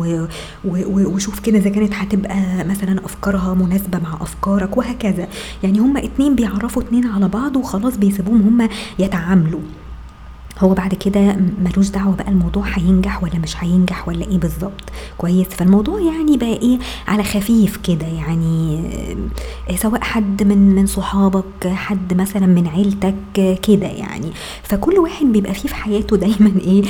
وشوف 0.66 1.40
كده 1.40 1.58
إذا 1.58 1.70
كانت 1.70 1.94
هتبقى 1.94 2.66
مثلا 2.66 3.06
أفكارها 3.12 3.54
مناسبة 3.54 4.00
مع 4.00 4.18
أفكارك 4.22 4.78
وهكذا. 4.78 5.28
يعني 5.64 5.80
هما 5.80 6.04
اتنين 6.04 6.36
بيعرفوا 6.36 6.82
اتنين 6.82 7.08
على 7.08 7.28
بعض 7.28 7.56
وخلاص 7.56 7.98
بيسيبوهم 7.98 8.42
هما 8.42 8.70
يتعاملوا. 9.00 9.62
هو 10.60 10.74
بعد 10.74 10.94
كده 10.94 11.38
ملوش 11.66 11.90
دعوة 11.90 12.16
بقى 12.16 12.30
الموضوع 12.30 12.64
هينجح 12.74 13.24
ولا 13.24 13.40
مش 13.40 13.64
هينجح 13.64 14.08
ولا 14.08 14.26
إيه 14.28 14.38
بالظبط. 14.38 14.82
كويس. 15.18 15.48
فالموضوع 15.48 16.00
يعني 16.02 16.38
بقى 16.38 16.54
إيه 16.54 16.80
على 17.08 17.24
خفيف 17.24 17.78
كده 17.78 18.06
يعني 18.08 18.82
سواء 19.76 20.02
حد 20.02 20.44
من 20.44 20.76
من 20.76 20.86
صحابك 20.86 21.68
حد 21.68 22.14
مثلا 22.14 22.46
من 22.46 22.68
عيلتك 22.68 23.16
كده 23.64 23.88
يعني. 23.88 24.32
فكل 24.64 24.94
واحد 25.00 25.26
بيبقى 25.26 25.54
فيه 25.54 25.70
في 25.70 25.76
حياته 25.76 26.18
دايما 26.18 26.52
إيه 26.62 26.84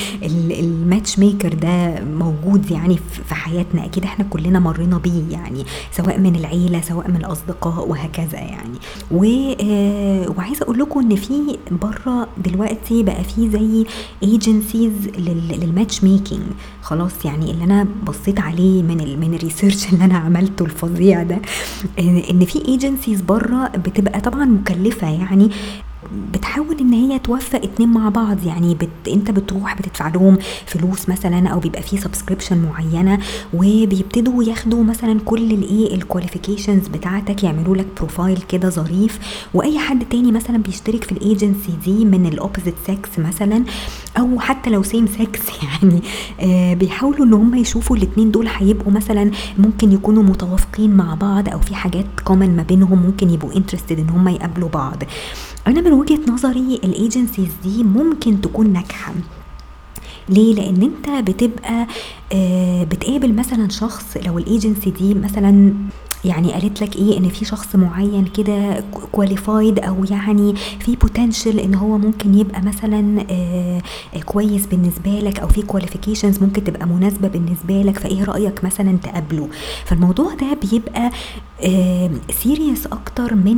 ال 0.60 1.20
matchmaker 1.20 1.54
ده 1.53 2.03
موجود 2.06 2.72
يعني 2.72 2.98
في 3.27 3.36
حياتنا. 3.36 3.86
أكيد 3.86 4.03
إحنا 4.03 4.25
كلنا 4.30 4.60
مرينا 4.60 4.98
بيه 4.98 5.24
يعني 5.32 5.65
سواء 5.91 6.20
من 6.20 6.36
العيلة 6.36 6.82
سواء 6.82 7.08
من 7.12 7.15
الأصدقاء 7.15 7.88
وهكذا 7.89 8.39
يعني. 8.39 8.77
آه 9.62 10.34
وعايزة 10.38 10.63
أقول 10.63 10.80
لكم 10.80 11.00
إن 11.00 11.15
في 11.15 11.58
بره 11.72 12.27
دلوقتي 12.38 13.03
بقى 13.03 13.24
في 13.24 13.50
زي 13.51 13.86
agencies 14.24 14.92
لل 15.18 16.04
matchmaking 16.04 16.42
خلاص 16.81 17.25
يعني 17.25 17.51
اللي 17.51 17.63
أنا 17.63 17.88
بصيت 18.08 18.39
عليه 18.39 18.84
من 18.84 19.00
ال 19.01 19.20
من 19.20 19.34
ال 19.34 19.40
research 19.40 19.94
اللي 19.93 20.05
أنا 20.05 20.17
عملته 20.17 20.65
الفظيع 20.65 21.24
ده 21.24 21.41
ان 22.00 22.46
في 22.46 22.65
agencies 22.68 23.22
بره 23.22 23.67
بتبقى 23.67 24.22
طبعا 24.22 24.46
مكلفة 24.46 25.10
يعني 25.10 25.50
بتحاول 26.34 26.79
إن 26.79 26.93
هي 26.93 27.20
توفق 27.20 27.62
اتنين 27.63 27.89
مع 27.89 28.10
بعض. 28.10 28.43
يعني 28.46 28.75
بت... 28.75 28.89
أنت 29.08 29.31
بتروح 29.31 29.77
بتدفع 29.77 30.08
لهم 30.08 30.38
فلوس 30.65 31.10
مثلا 31.10 31.48
أو 31.50 31.60
بيبقى 31.60 31.81
في 31.81 31.98
subscription 31.98 32.66
معينة 32.65 33.20
وبيبتدوا 33.53 34.43
ياخدوا 34.43 34.84
مثلا 34.84 35.20
كل 35.25 35.51
الإيه 35.51 35.96
ال 35.96 36.02
qualifications 36.02 36.88
بتاعتك 36.88 37.43
يعملوا 37.43 37.75
لك 37.75 37.86
profile 37.98 38.42
كده 38.50 38.70
ظريف. 38.70 39.20
وأي 39.53 39.79
حد 39.79 40.05
تاني 40.10 40.31
مثلا 40.31 40.58
بيشترك 40.58 41.03
في 41.03 41.12
الايجنسي 41.12 41.72
دي 41.86 42.05
من 42.05 42.25
ال 42.25 42.31
opposite 42.31 42.75
sex 42.88 43.20
مثلا 43.20 43.63
أو 44.20 44.39
حتى 44.39 44.70
لو 44.70 44.84
same 44.84 45.08
sex 45.08 45.42
يعني 45.63 46.01
آه 46.39 46.74
بيحاولوا 46.74 47.25
إن 47.25 47.34
هم 47.34 47.55
يشوفوا 47.55 47.96
الاتنين 47.98 48.31
دول 48.31 48.48
هيبقوا 48.58 48.91
مثلا 48.91 49.31
ممكن 49.58 49.91
يكونوا 49.91 50.24
متوافقين 50.24 50.91
مع 50.98 51.13
بعض 51.15 51.50
أو 51.50 51.60
في 51.60 51.75
حاجات 51.75 52.05
common 52.25 52.56
ما 52.55 52.63
بينهم 52.63 53.00
ممكن 53.01 53.29
يبقوا 53.29 53.55
interested 53.56 54.00
إن 54.00 54.10
هم 54.10 54.27
يقابلوا 54.27 54.70
بعض. 54.70 55.03
أنا 55.68 55.82
من 55.82 55.91
وجهة 55.94 56.20
نظري 56.27 56.75
ال 56.84 56.91
agencies 56.91 57.50
دي 57.63 57.84
ممكن 57.84 58.41
تكون 58.41 58.74
ناجحة. 58.74 59.13
ليه؟ 60.30 60.53
لأن 60.56 60.82
أنت 60.82 61.30
بتبقى 61.30 61.88
آه 62.34 62.84
بتقابل 62.84 63.34
مثلا 63.34 63.70
شخص 63.70 64.18
لو 64.25 64.38
الايجنسي 64.38 64.91
دي 64.91 65.13
مثلا 65.13 65.74
يعني 66.25 66.54
قالت 66.54 66.82
لك 66.84 66.96
إيه؟ 66.96 67.18
إن 67.18 67.30
في 67.30 67.46
شخص 67.46 67.75
معين 67.75 68.25
كده 68.25 68.84
qualified 69.12 69.80
أو 69.80 70.06
يعني 70.12 70.56
في 70.80 70.96
potential 70.96 71.60
إن 71.60 71.75
هو 71.75 71.98
ممكن 71.98 72.34
يبقى 72.36 72.62
مثلا 72.62 73.25
آه 73.32 73.82
كويس 74.25 74.66
بالنسبة 74.66 75.12
لك 75.20 75.40
أو 75.40 75.48
في 75.48 75.62
qualifications 75.62 76.44
ممكن 76.44 76.63
تبقى 76.63 76.88
مناسبة 76.88 77.28
بالنسبة 77.28 77.82
لك 77.82 78.00
فإيه 78.00 78.24
رأيك 78.24 78.63
مثلا 78.63 78.98
تقابله؟ 79.04 79.50
فالموضوع 79.86 80.34
ده 80.34 80.58
بيبقى 80.72 81.12
serious 82.44 82.88
أكتر 82.88 83.36
من 83.36 83.58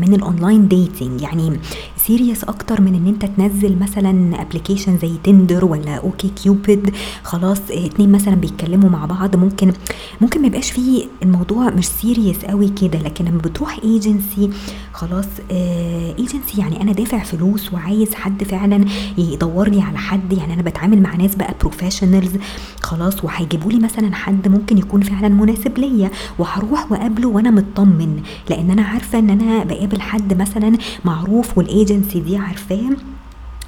من 0.00 0.14
ال 0.14 0.22
online 0.22 0.68
dating 0.68 1.22
يعني 1.22 1.58
serious 2.06 2.44
أكتر 2.44 2.80
من 2.80 2.94
إن 2.94 3.06
أنت 3.06 3.24
تنزل 3.24 3.78
مثلا 3.78 4.42
application 4.42 4.98
زي 4.98 5.10
Tinder 5.24 5.64
ولا 5.64 5.94
OkCupid 5.96 6.94
خلاص 7.22 7.60
اتنين 7.70 8.12
مثلا 8.12 8.34
بيتكلموا 8.34 8.90
مع 8.90 9.06
بعض. 9.06 9.36
ممكن 9.36 9.72
ممكن 10.20 10.40
ما 10.40 10.46
يبقاش 10.46 10.70
فيه 10.70 11.04
الموضوع 11.22 11.70
مش 11.70 11.86
serious 11.86 12.44
قوي 12.44 12.68
كده 12.68 12.98
لكن 12.98 13.24
لما 13.24 13.38
بتروح 13.38 13.78
agency 13.84 14.50
خلاص 14.92 15.26
agency 15.50 16.60
يعني 16.60 16.82
أنا 16.82 16.92
دافع 16.92 17.18
فلوس 17.18 17.72
وعايز 17.72 18.14
حد 18.14 18.44
فعلا 18.44 18.84
يدور 19.18 19.68
لي 19.68 19.80
على 19.82 19.98
حد. 19.98 20.32
يعني 20.32 20.54
أنا 20.54 20.62
بتعامل 20.62 21.02
مع 21.02 21.16
ناس 21.16 21.34
بقى 21.36 21.54
professionals 21.60 22.32
خلاص 22.80 23.24
وهيجيبوا 23.24 23.72
لي 23.72 23.78
مثلا 23.78 24.14
حد 24.14 24.48
ممكن 24.48 24.78
يكون 24.78 25.00
فعلا 25.00 25.28
مناسب 25.28 25.78
ليا. 25.78 26.10
وهروح 26.38 26.92
وأقابله 26.92 27.28
وأنا 27.28 27.50
مطمن 27.50 28.22
لأن 28.50 28.70
أنا 28.70 28.82
عارفة 28.82 29.18
إن 29.18 29.30
أنا 29.30 29.64
بقابل 29.64 30.00
حد 30.00 30.40
مثلا 30.40 30.72
معروف 31.04 31.58
والايجنسي 31.58 31.89
دي 32.16 32.36
عارفاه 32.36 32.96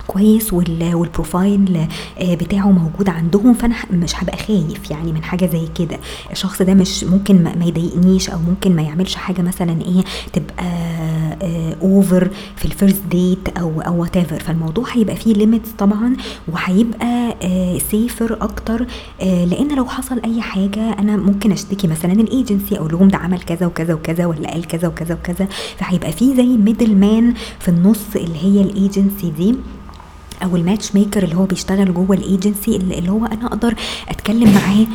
كويس 0.06 0.52
وال 0.52 0.82
profile 0.82 1.86
بتاعه 2.22 2.70
موجود 2.70 3.08
عندهم 3.08 3.54
فأنا 3.54 3.74
مش 3.90 4.22
هبقى 4.22 4.36
خايف 4.36 4.90
يعني 4.90 5.12
من 5.12 5.22
حاجة 5.24 5.46
زي 5.46 5.68
كده. 5.78 5.98
الشخص 6.32 6.62
ده 6.62 6.74
مش 6.74 7.04
ممكن 7.04 7.44
ما 7.44 7.64
يضايقنيش 7.64 8.30
أو 8.30 8.38
ممكن 8.38 8.76
ما 8.76 8.82
يعملش 8.82 9.14
حاجة 9.14 9.42
مثلا 9.42 9.80
إيه 9.82 10.04
تبقى 10.32 10.64
over 11.82 12.30
في 12.56 12.64
ال 12.64 12.70
first 12.70 13.02
date 13.10 13.48
أو 13.58 13.80
أو 13.80 14.00
what 14.00 14.18
فالموضوع 14.18 14.84
هيبقى 14.92 15.16
فيه 15.16 15.34
limits 15.34 15.70
طبعا 15.78 16.16
وهيبقى 16.48 17.34
safer 17.90 18.38
أكتر 18.40 18.86
لأن 19.20 19.76
لو 19.76 19.84
حصل 19.84 20.20
أي 20.24 20.40
حاجة 20.40 20.92
أنا 20.92 21.16
ممكن 21.16 21.52
أشتكي 21.52 21.88
مثلا 21.88 22.12
الايجنسي 22.12 22.78
أقول 22.78 22.92
لهم 22.92 23.08
ده 23.08 23.18
عمل 23.18 23.40
كذا 23.40 23.66
وكذا 23.66 23.94
وكذا 23.94 24.26
ولا 24.26 24.50
قال 24.50 24.66
كذا 24.66 24.88
وكذا 24.88 25.14
وكذا. 25.14 25.48
فهيبقى 25.76 26.12
فيه 26.12 26.36
زي 26.36 26.46
middle 26.56 26.96
man 26.96 27.34
في 27.60 27.68
النص 27.68 28.16
اللي 28.16 28.38
هي 28.38 28.60
الايجنسي 28.62 29.30
دي. 29.30 29.54
أو 30.42 30.56
ال 30.56 30.94
matchmaker 30.94 31.22
اللي 31.22 31.36
هو 31.36 31.44
بيشتغل 31.44 31.94
جوه 31.94 32.16
الإيجنسي 32.16 32.76
اللي 32.76 33.10
هو 33.10 33.26
أنا 33.26 33.46
أقدر 33.46 33.74
أتكلم 34.08 34.54
معاه 34.54 34.86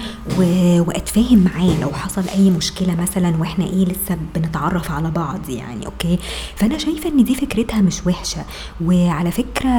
وأتفاهم 0.88 1.40
معاه 1.40 1.82
لو 1.82 1.90
حصل 1.90 2.24
أي 2.36 2.50
مشكلة 2.50 2.96
مثلا 2.96 3.38
وإحنا 3.38 3.66
إيه 3.66 3.86
لسه 3.86 4.18
بنتعرف 4.36 4.92
على 4.92 5.12
بعض 5.12 5.50
يعني 5.50 5.86
okay؟ 5.86 6.20
فأنا 6.56 6.78
شايفة 6.78 7.10
إن 7.10 7.24
دي 7.24 7.36
فكرتها 7.36 7.82
مش 7.82 8.08
وحشة. 8.08 8.46
وعلى 8.86 9.32
فكرة 9.32 9.70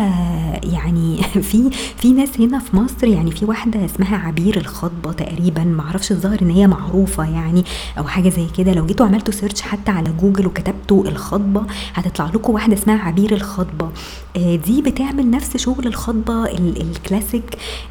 يعني 0.64 1.22
في 1.50 1.70
في 1.98 2.12
ناس 2.12 2.40
هنا 2.40 2.58
في 2.58 2.76
مصر 2.76 3.06
يعني 3.06 3.30
في 3.30 3.44
واحدة 3.44 3.84
اسمها 3.84 4.16
عبير 4.16 4.56
الخاطبة 4.56 5.12
تقريبا 5.12 5.64
معرفش 5.64 6.12
الظاهر 6.12 6.42
إن 6.42 6.50
هي 6.50 6.66
معروفة 6.66 7.24
يعني 7.24 7.64
أو 7.98 8.04
حاجة 8.04 8.28
زي 8.28 8.46
كده. 8.58 8.72
لو 8.72 8.86
جيتوا 8.86 9.06
عملتوا 9.06 9.34
search 9.34 9.60
حتى 9.60 9.90
على 9.90 10.10
جوجل 10.20 10.46
وكتبتوا 10.46 11.08
الخاطبة 11.08 11.62
هتطلع 11.94 12.26
لكم 12.26 12.52
واحدة 12.52 12.74
اسمها 12.74 12.98
عبير 13.02 13.32
الخاطبة. 13.32 13.90
دي 14.36 14.82
بتعمل 14.82 15.30
نفس 15.30 15.56
شغل 15.58 15.86
الخطبة 15.86 16.44
الكلاسيك 16.58 17.44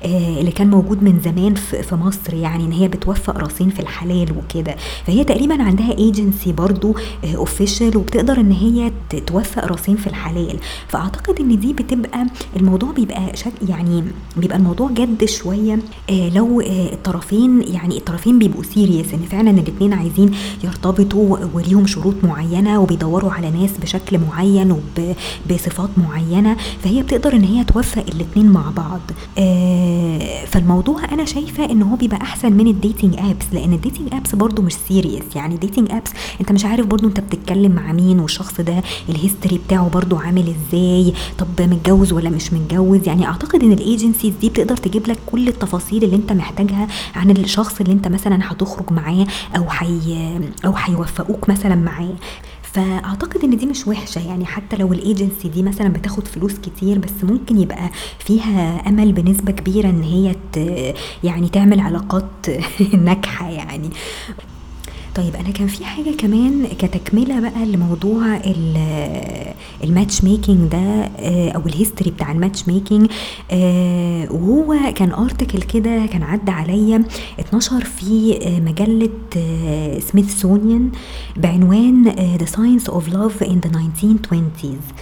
اللي 0.05 0.51
كان 0.51 0.69
موجود 0.69 1.03
من 1.03 1.19
زمان 1.25 1.55
في 1.55 1.95
مصر 1.95 2.33
يعني 2.33 2.63
إن 2.63 2.71
هي 2.71 2.87
بتوفق 2.87 3.37
راسين 3.37 3.69
في 3.69 3.79
الحلال 3.79 4.27
وكده. 4.37 4.75
فهي 5.05 5.23
تقريبا 5.23 5.63
عندها 5.63 5.97
ايجنسي 5.97 6.51
برضو 6.51 6.95
official 7.35 7.97
وبتقدر 7.97 8.39
إن 8.39 8.51
هي 8.51 8.91
توفق 9.27 9.65
راسين 9.65 9.95
في 9.95 10.07
الحلال. 10.07 10.57
فأعتقد 10.87 11.39
إن 11.39 11.59
دي 11.59 11.73
بتبقى 11.73 12.25
الموضوع 12.55 12.91
بيبقى 12.91 13.35
شك 13.35 13.51
يعني 13.69 14.03
بيبقى 14.37 14.57
الموضوع 14.57 14.91
جد 14.91 15.25
شوية 15.25 15.79
لو 16.09 16.61
الطرفين 16.61 17.61
يعني 17.61 17.97
الطرفين 17.97 18.39
بيبقوا 18.39 18.63
serious 18.63 19.13
إن 19.13 19.19
فعلا 19.31 19.51
الاثنين 19.51 19.93
عايزين 19.93 20.31
يرتبطوا 20.63 21.37
وليهم 21.53 21.87
شروط 21.87 22.15
معينة 22.23 22.79
وبيدوروا 22.79 23.31
على 23.31 23.51
ناس 23.51 23.71
بشكل 23.81 24.19
معين 24.19 24.71
وبصفات 24.71 25.89
معينة. 25.97 26.57
فهي 26.83 27.01
بتقدر 27.03 27.33
إن 27.33 27.43
هي 27.57 27.63
توفق 27.63 28.05
الاتنين 28.15 28.45
مع 28.51 28.69
بعض. 28.77 28.99
آه 29.37 30.45
فالموضوع 30.45 31.05
أنا 31.11 31.25
شايفة 31.25 31.65
إن 31.65 31.81
هو 31.83 31.95
بيبقى 31.95 32.21
أحسن 32.21 32.53
من 32.53 32.67
ال 32.67 32.74
dating 32.74 33.13
apps 33.17 33.45
لأن 33.53 33.73
ال 33.73 33.79
dating 33.79 34.13
apps 34.13 34.35
برضو 34.35 34.61
مش 34.61 34.73
serious 34.87 35.23
يعني 35.35 35.55
ال 35.55 35.61
dating 35.61 35.91
apps 35.91 36.11
أنت 36.41 36.51
مش 36.51 36.65
عارف 36.65 36.85
برضو 36.85 37.07
أنت 37.07 37.19
بتتكلم 37.19 37.71
مع 37.71 37.91
مين 37.93 38.19
والشخص 38.19 38.61
ده 38.61 38.83
ال 39.09 39.16
history 39.16 39.59
بتاعه 39.67 39.89
برضو 39.89 40.15
عامل 40.15 40.53
إزاي 40.55 41.13
طب 41.37 41.61
متجوز 41.61 42.13
ولا 42.13 42.29
مش 42.29 42.53
متجوز؟ 42.53 43.07
يعني 43.07 43.27
أعتقد 43.27 43.63
إن 43.63 43.71
ال 43.71 43.78
agencies 43.78 44.33
دي 44.41 44.49
بتقدر 44.49 44.77
تجيب 44.77 45.07
لك 45.07 45.17
كل 45.25 45.47
التفاصيل 45.47 46.03
اللي 46.03 46.15
أنت 46.15 46.33
محتاجها 46.33 46.87
عن 47.15 47.31
الشخص 47.31 47.79
اللي 47.81 47.93
أنت 47.93 48.07
مثلا 48.07 48.39
هتخرج 48.43 48.91
معاه 48.91 49.27
أو 49.57 49.69
حي 49.69 50.39
أو 50.65 50.73
هيوفقوك 50.75 51.49
مثلا 51.49 51.75
معاه. 51.75 52.13
فأعتقد 52.77 53.43
إن 53.43 53.57
دي 53.57 53.65
مش 53.65 53.87
وحشة 53.87 54.27
يعني 54.27 54.45
حتى 54.45 54.75
لو 54.75 54.93
الايجنسي 54.93 55.47
دي 55.47 55.63
مثلا 55.63 55.87
بتاخد 55.89 56.27
فلوس 56.27 56.53
كتير 56.53 56.99
بس 56.99 57.23
ممكن 57.23 57.57
يبقى 57.57 57.89
فيها 58.19 58.89
أمل 58.89 59.11
بنسبة 59.11 59.51
كبيرة 59.51 59.89
إن 59.89 60.03
هي 60.03 60.35
يعني 61.23 61.49
تعمل 61.49 61.79
علاقات 61.79 62.49
ناجحة 63.05 63.49
يعني. 63.49 63.89
طيب 65.17 65.35
أنا 65.35 65.49
كان 65.49 65.67
في 65.67 65.85
حاجة 65.85 66.11
كمان 66.17 66.67
كتكملة 66.79 67.39
بقى 67.39 67.65
لموضوع 67.65 68.39
ال 69.83 70.23
matchmaking 70.23 70.71
ده 70.71 71.05
أو 71.27 71.61
ال 71.65 71.71
history 71.71 72.11
بتاع 72.11 72.31
ال 72.31 72.67
matchmaking 72.67 73.11
وهو 74.31 74.75
كان 74.95 75.11
article 75.11 75.61
كده 75.61 76.05
كان 76.05 76.23
عدى 76.23 76.51
عليا 76.51 77.03
اتنشر 77.39 77.83
في 77.83 78.39
مجلة 78.65 79.09
Smithsonian 79.99 80.89
بعنوان 81.37 82.11
The 82.37 82.47
Science 82.49 82.91
of 82.91 83.03
Love 83.13 83.47
in 83.47 83.67
the 83.67 83.71
1920s 83.73 84.93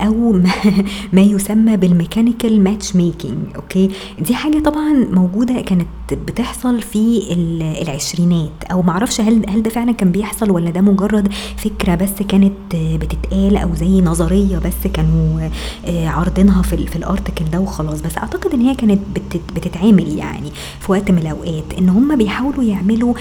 أو 0.00 0.32
ما, 1.12 1.20
يسمى 1.20 1.76
بال 1.76 2.64
mechanical 2.64 2.96
matchmaking 2.96 3.56
okay؟ 3.56 3.90
دي 4.18 4.34
حاجة 4.34 4.58
طبعا 4.58 4.92
موجودة 5.10 5.60
كانت 5.60 5.86
بتحصل 6.12 6.82
في 6.82 7.32
العشرينات 7.82 8.64
أو 8.72 8.82
معرفش 8.82 9.20
هل 9.22 9.50
هل 9.50 9.62
ده 9.62 9.70
فعلا 9.70 9.92
كان 9.92 10.12
بيحصل 10.12 10.50
ولا 10.50 10.70
ده 10.70 10.80
مجرد 10.80 11.32
فكرة 11.56 11.94
بس 11.94 12.22
كانت 12.28 12.52
بتتقال 12.74 13.56
أو 13.56 13.74
زي 13.74 14.00
نظرية 14.00 14.58
بس 14.58 14.86
كانوا 14.94 15.48
آه، 15.86 16.08
عارضينها 16.08 16.62
في 16.62 16.86
في 16.86 16.96
الارتكل 16.96 17.44
ده 17.44 17.60
وخلاص؟ 17.60 18.00
بس 18.00 18.18
أعتقد 18.18 18.52
إن 18.54 18.60
هي 18.60 18.74
كانت 18.74 19.00
بتتعمل 19.56 20.18
يعني 20.18 20.50
في 20.80 20.92
وقت 20.92 21.10
من 21.10 21.18
الأوقات. 21.18 21.64
إن 21.78 21.88
هم 21.88 22.16
بيحاولوا 22.16 22.64
يعملوا 22.64 23.14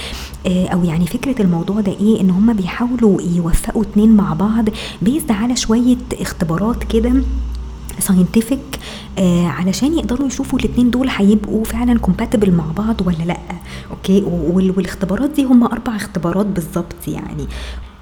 آه، 0.48 0.68
أو 0.68 0.84
يعني 0.84 1.08
فكرة 1.08 1.42
الموضوع 1.42 1.82
ده 1.82 1.92
إيه؟ 1.92 2.22
إن 2.22 2.30
هم 2.30 2.54
بيحاولوا 2.54 3.22
يوفقوا 3.22 3.82
اتنين 3.84 4.16
مع 4.16 4.34
بعض 4.34 4.66
بيزد 5.02 5.32
على 5.32 5.56
شوية 5.56 5.98
اختبارات 6.22 6.84
كده 6.84 7.14
scientific 8.02 8.80
آه 9.20 9.48
علشان 9.48 9.94
يقدروا 9.98 10.28
يشوفوا 10.28 10.60
الاثنين 10.60 10.92
دول 10.92 11.08
هيبقوا 11.10 11.64
فعلا 11.64 12.00
compatible 12.00 12.52
مع 12.52 12.66
بعض 12.78 13.08
ولا 13.08 13.24
لأ. 13.26 13.38
okay؟ 13.92 14.22
والاختبارات 14.66 15.30
دي 15.30 15.44
هم 15.44 15.64
أربع 15.64 15.96
اختبارات 15.96 16.46
بالظبط 16.46 17.08
يعني. 17.08 17.46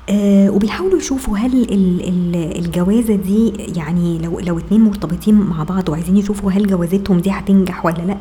آه 0.09 0.49
وبيحاولوا 0.49 0.97
يشوفوا 0.99 1.37
هل 1.37 1.53
ال 1.63 2.01
ال 2.07 2.35
الجوازة 2.65 3.15
دي 3.15 3.49
يعني 3.75 4.17
لو 4.19 4.39
لو 4.39 4.57
اتنين 4.59 4.81
مرتبطين 4.81 5.35
مع 5.35 5.63
بعض 5.63 5.89
وعايزين 5.89 6.17
يشوفوا 6.17 6.51
هل 6.51 6.67
جوازتهم 6.67 7.17
دي 7.19 7.31
هتنجح 7.31 7.85
ولا 7.85 8.01
لأ 8.01 8.17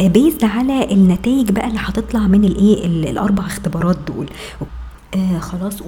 آه 0.00 0.06
based 0.08 0.44
على 0.44 0.92
النتائج 0.92 1.50
بقى 1.50 1.66
اللي 1.68 1.78
هتطلع 1.82 2.20
من 2.20 2.44
الإيه 2.44 2.86
الأربع 2.86 3.46
اختبارات 3.46 3.98
دول. 4.08 4.26
آه 5.16 5.38
خلاص. 5.38 5.82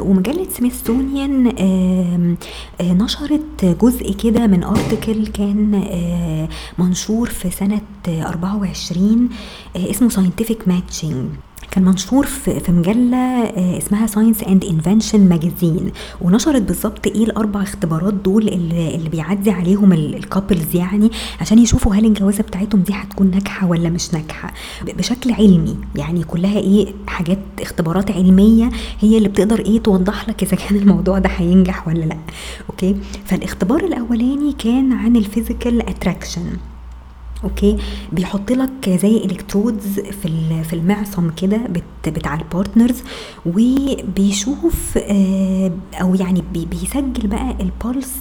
ومجلة 0.00 0.46
Smithsonian 0.50 1.46
آه 1.46 2.36
آه 2.80 2.92
نشرت 2.92 3.64
جزء 3.82 4.12
كده 4.12 4.46
من 4.46 4.64
article 4.64 5.26
كان 5.26 5.74
آه 5.74 6.48
منشور 6.78 7.28
في 7.28 7.50
سنة 7.50 7.80
24 8.08 9.28
آه 9.76 9.90
اسمه 9.90 10.08
scientific 10.08 10.68
matching 10.68 11.26
كان 11.76 11.84
منشور 11.84 12.26
في 12.26 12.72
مجلة 12.72 13.16
آه، 13.16 13.78
اسمها 13.78 14.06
Science 14.06 14.42
and 14.42 14.64
Invention 14.64 15.28
magazine 15.28 15.92
ونشرت 16.20 16.62
بالظبط 16.62 17.06
إيه 17.06 17.24
الأربع 17.24 17.62
اختبارات 17.62 18.14
دول 18.14 18.48
اللي, 18.48 18.94
اللي 18.94 19.08
بيعدي 19.08 19.50
عليهم 19.50 19.92
ال 19.92 20.02
couples 20.02 20.76
يعني 20.76 21.10
عشان 21.40 21.58
يشوفوا 21.58 21.94
هل 21.94 22.04
الجوازة 22.04 22.42
بتاعتهم 22.42 22.80
دي 22.80 22.92
هتكون 22.92 23.30
ناجحة 23.30 23.66
ولا 23.66 23.88
مش 23.90 24.14
ناجحة. 24.14 24.54
بشكل 24.98 25.32
علمي 25.32 25.76
يعني 25.96 26.24
كلها 26.24 26.58
إيه 26.58 26.94
حاجات 27.06 27.38
اختبارات 27.60 28.10
علمية 28.10 28.70
هي 29.00 29.18
اللي 29.18 29.28
بتقدر 29.28 29.58
إيه 29.60 29.78
توضح 29.82 30.28
لك 30.28 30.42
إذا 30.42 30.56
كان 30.56 30.76
الموضوع 30.76 31.18
ده 31.18 31.28
هينجح 31.36 31.88
ولا 31.88 32.04
لأ. 32.04 32.18
okay؟ 32.70 32.96
فالاختبار 33.24 33.84
الأولاني 33.84 34.52
كان 34.52 34.92
عن 34.92 35.16
ال 35.16 35.24
physical 35.24 35.88
attraction 35.88 36.46
okay؟ 37.44 37.76
بيحط 38.12 38.52
لك 38.52 38.90
زي 39.02 39.16
electrodes 39.24 40.00
في 40.00 40.62
في 40.64 40.72
المعصم 40.72 41.30
كده 41.30 41.60
بتاع 42.06 42.34
ال 42.34 42.42
partners 42.42 43.02
وبيشوف 43.46 44.98
آه، 44.98 45.70
أو 46.00 46.14
يعني 46.14 46.42
بيسجل 46.52 47.26
بقى 47.28 47.56
ال 47.60 47.69
pulse 47.69 48.14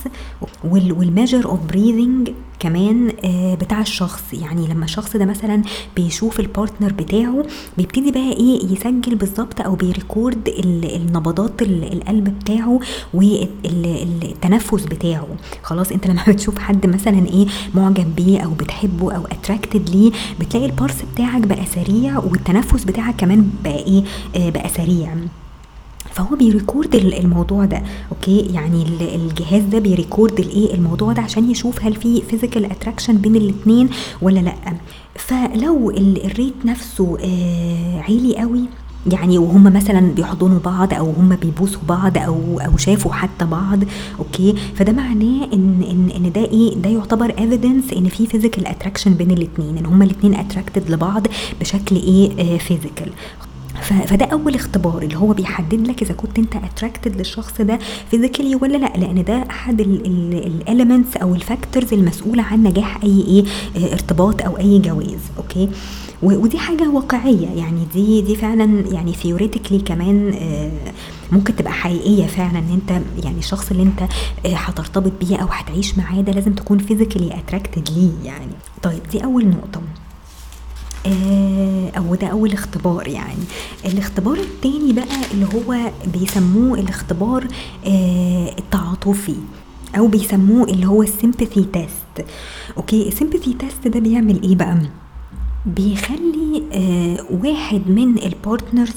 وال 0.64 0.82
measure 0.82 1.46
of 1.46 1.60
breathing 1.66 2.30
كمان 2.60 3.12
آه، 3.26 3.56
بتاع 3.56 3.82
الشخص. 3.82 4.24
يعني 4.34 4.68
لما 4.68 4.86
الشخص 4.86 5.16
ده 5.18 5.26
مثلا 5.26 5.62
بيشوف 5.96 6.40
ال 6.40 6.46
partner 6.46 6.94
بتاعه 6.94 7.44
بيبتدي 7.78 8.12
بقى 8.12 8.32
إيه 8.34 8.66
يسجل 8.72 9.16
بالظبط 9.16 9.62
أو 9.62 9.76
بي 9.76 9.94
record 9.94 10.48
النبضات 10.96 11.62
القلب 11.62 12.40
بتاعه 12.40 12.80
والتنفس 13.14 14.84
بتاعه. 14.86 15.28
خلاص 15.64 15.92
أنت 15.92 16.08
لما 16.08 16.24
بتشوف 16.28 16.58
حد 16.60 16.88
مثلا 16.88 17.28
إيه 17.28 17.46
معجب 17.76 18.16
بيه 18.16 18.40
أو 18.40 18.52
بتحبه 18.52 19.16
أو 19.16 19.26
attracted 19.26 19.90
ليه 19.90 20.12
بتلاقي 20.40 20.66
ال 20.66 20.72
pulse 20.72 21.02
بتاعك 21.14 21.42
بقى 21.48 21.66
سريع 21.66 22.18
والتنفس 22.20 22.84
بتاعك 22.84 23.16
كمان 23.16 23.50
بقى 23.64 23.76
إيه 23.80 24.04
آه 24.36 24.50
بقى 24.50 24.70
سريع. 24.70 25.16
فهو 26.16 26.36
بي 26.36 26.51
record 26.51 26.96
الموضوع 26.96 27.66
ده 27.66 27.84
okay؟ 28.12 28.40
يعني 28.54 28.86
الجهاز 29.16 29.64
ده 29.64 29.80
بي 29.80 29.95
record 29.95 30.40
الايه 30.40 30.74
الموضوع 30.74 31.14
ده 31.14 31.22
عشان 31.22 31.52
يشوف 31.52 31.82
هل 31.86 31.96
في 31.96 32.22
physical 32.22 32.66
attraction 32.66 33.18
بين 33.18 33.36
الاثنين 33.36 33.90
ولا 34.22 34.40
لأ. 34.40 34.56
فلو 35.16 35.92
ال 35.92 36.04
rate 36.04 36.54
نفسه 36.66 37.18
آه 37.24 38.02
عالي 38.02 38.38
قوي 38.38 38.62
يعني 39.12 39.38
وهم 39.38 39.64
مثلا 39.64 40.12
بيحضنوا 40.12 40.60
بعض 40.60 40.94
أو 40.94 41.12
هم 41.12 41.36
بيبوسوا 41.36 41.82
بعض 41.90 42.18
أو 42.18 42.60
أو 42.60 42.78
شافوا 42.78 43.14
حتى 43.14 43.46
بعض 43.46 43.80
okay؟ 44.20 44.56
فده 44.76 44.92
معناه 44.92 45.44
إن 45.54 45.84
إن 45.92 46.10
إن 46.16 46.32
ده 46.32 46.42
إيه؟ 46.46 46.76
ده 46.76 46.90
يعتبر 46.90 47.34
evidence 47.40 47.94
إن 47.94 48.10
في 48.10 48.28
physical 48.28 48.68
attraction 48.68 49.14
بين 49.14 49.32
الاثنين 49.32 49.78
إن 49.78 49.86
هم 49.86 50.02
الاثنين 50.02 50.36
attracted 50.36 50.92
لبعض 50.92 51.28
بشكل 51.62 51.96
إيه؟ 51.96 52.58
physical 52.58 53.08
آه 53.10 53.55
فده 53.86 54.26
أول 54.26 54.56
اختبار 54.56 55.02
اللي 55.02 55.18
هو 55.18 55.34
بيحدد 55.34 55.88
لك 55.88 56.02
إذا 56.02 56.14
كنت 56.14 56.40
أنت 56.40 56.56
attracted 56.56 57.16
للشخص 57.16 57.62
ده 57.62 57.80
physically 58.12 58.56
ولا 58.56 58.78
لأ 58.78 58.94
لأن 58.98 59.24
ده 59.24 59.44
أحد 59.50 59.82
ال 59.82 59.97
elements 59.97 61.18
أو 61.18 61.36
ال 61.36 61.43
factors 61.43 61.94
المسؤوله 61.94 62.44
عن 62.44 62.64
نجاح 62.64 63.04
أي 63.04 63.22
إيه 63.28 63.44
آه، 63.78 63.94
ارتباط 63.94 64.42
أو 64.42 64.58
أي 64.58 64.80
جواز 64.80 65.20
okay؟ 65.38 65.70
ودي 66.24 66.58
حاجة 66.58 66.90
واقعية 66.90 67.48
يعني 67.48 67.86
دي 67.94 68.22
دي 68.22 68.36
فعلا 68.36 68.84
يعني 68.92 69.14
theoretically 69.14 69.80
كمان 69.80 70.34
آه، 70.42 70.72
ممكن 71.32 71.56
تبقى 71.56 71.74
حقيقية 71.74 72.28
فعلا 72.28 72.60
إن 72.60 72.80
أنت 72.90 73.02
يعني 73.26 73.40
الشخص 73.40 73.72
اللي 73.72 73.84
أنت 73.84 74.02
آه، 74.46 74.56
هترتبط 74.56 75.12
بيه 75.22 75.38
أو 75.38 75.48
هتعيش 75.48 75.98
معاه 75.98 76.22
ده 76.22 76.32
لازم 76.32 76.54
تكون 76.54 76.78
physically 76.78 77.34
attracted 77.40 77.90
ليه 77.90 78.12
يعني. 78.32 78.52
طيب 78.84 79.00
دي 79.12 79.24
أول 79.24 79.48
نقطة. 79.48 79.82
آه، 81.08 81.90
أو 81.98 82.16
ده 82.16 82.28
أول 82.28 82.54
اختبار 82.54 83.08
يعني. 83.08 83.44
الاختبار 83.86 84.38
التاني 84.38 84.94
بقى 84.94 85.06
اللي 85.34 85.46
هو 85.56 85.92
بيسموه 86.14 86.80
الاختبار 86.80 87.48
آه، 87.88 88.56
التعاطفي 88.60 89.36
أو 89.98 90.08
بيسموه 90.08 90.68
اللي 90.70 90.86
هو 90.88 91.04
ال 91.04 91.10
sympathy 91.10 91.64
test 91.74 92.30
okay 92.78 93.08
ال 93.08 93.13
sympathy 93.13 93.54
test 93.54 93.88
ده 93.88 94.00
بيعمل 94.00 94.42
إيه 94.44 94.56
بقى؟ 94.56 94.78
بيخلي 95.66 96.64
آه 96.74 97.26
واحد 97.44 97.82
من 97.90 98.18
ال 98.18 98.26
partners 98.26 98.94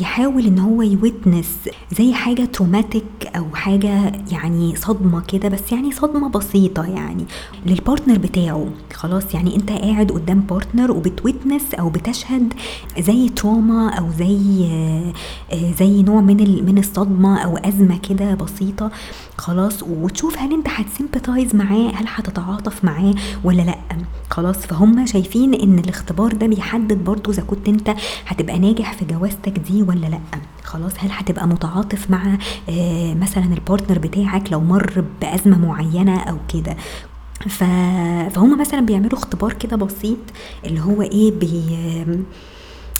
يحاول 0.00 0.46
إن 0.46 0.58
هو 0.58 0.82
ي 0.82 0.91
witness 0.91 1.54
زي 1.98 2.12
حاجة 2.12 2.44
traumatic 2.44 3.04
أو 3.36 3.44
حاجة 3.54 4.12
يعني 4.32 4.76
صدمة 4.76 5.20
كده 5.20 5.48
بس 5.48 5.72
يعني 5.72 5.92
صدمة 5.92 6.28
بسيطة 6.28 6.84
يعني 6.84 7.24
لل 7.66 7.78
partner 7.78 8.18
بتاعه. 8.18 8.66
خلاص 8.94 9.34
يعني 9.34 9.56
أنت 9.56 9.70
قاعد 9.72 10.12
قدام 10.12 10.40
partner 10.40 10.90
وبت 10.90 11.15
witness 11.15 11.74
أو 11.74 11.88
بتشهد 11.88 12.54
زي 12.98 13.28
trauma 13.28 13.88
أو 13.88 14.10
زي 14.18 14.68
زي 15.78 16.02
نوع 16.02 16.20
من 16.20 16.64
من 16.66 16.78
الصدمة 16.78 17.38
أو 17.38 17.56
أزمة 17.56 17.98
كده 18.08 18.34
بسيطة. 18.34 18.90
خلاص 19.38 19.82
وتشوف 19.82 20.38
هل 20.38 20.52
أنت 20.52 20.66
هت 20.68 20.82
sympathize 20.82 21.54
معاه 21.54 21.88
هل 21.94 22.04
هتتعاطف 22.08 22.84
معاه 22.84 23.14
ولا 23.44 23.62
لأ. 23.62 23.78
خلاص 24.30 24.56
فهم 24.56 25.06
شايفين 25.06 25.54
إن 25.54 25.78
الاختبار 25.78 26.32
ده 26.32 26.46
بيحدد 26.46 27.04
برضو 27.04 27.30
إذا 27.30 27.42
كنت 27.42 27.68
أنت 27.68 27.94
هتبقى 28.26 28.58
ناجح 28.58 28.92
في 28.92 29.04
جوازتك 29.04 29.58
دي 29.58 29.82
ولا 29.88 30.06
لأ؟ 30.06 30.20
خلاص 30.64 30.92
هل 30.98 31.08
هتبقى 31.12 31.48
متعاطف 31.48 32.10
مع 32.10 32.38
آه 32.68 33.14
مثلا 33.14 33.44
ال 33.44 33.51
partner 33.51 33.98
بتاعك 33.98 34.52
لو 34.52 34.60
مر 34.60 35.04
بأزمة 35.20 35.58
معينة 35.58 36.20
أو 36.20 36.36
كده؟ 36.54 36.76
فهم 37.48 38.60
مثلا 38.60 38.80
بيعملوا 38.80 39.18
اختبار 39.18 39.52
كده 39.52 39.76
بسيط 39.76 40.18
اللي 40.64 40.80
هو 40.80 41.02
إيه 41.02 41.32
بي 41.32 41.62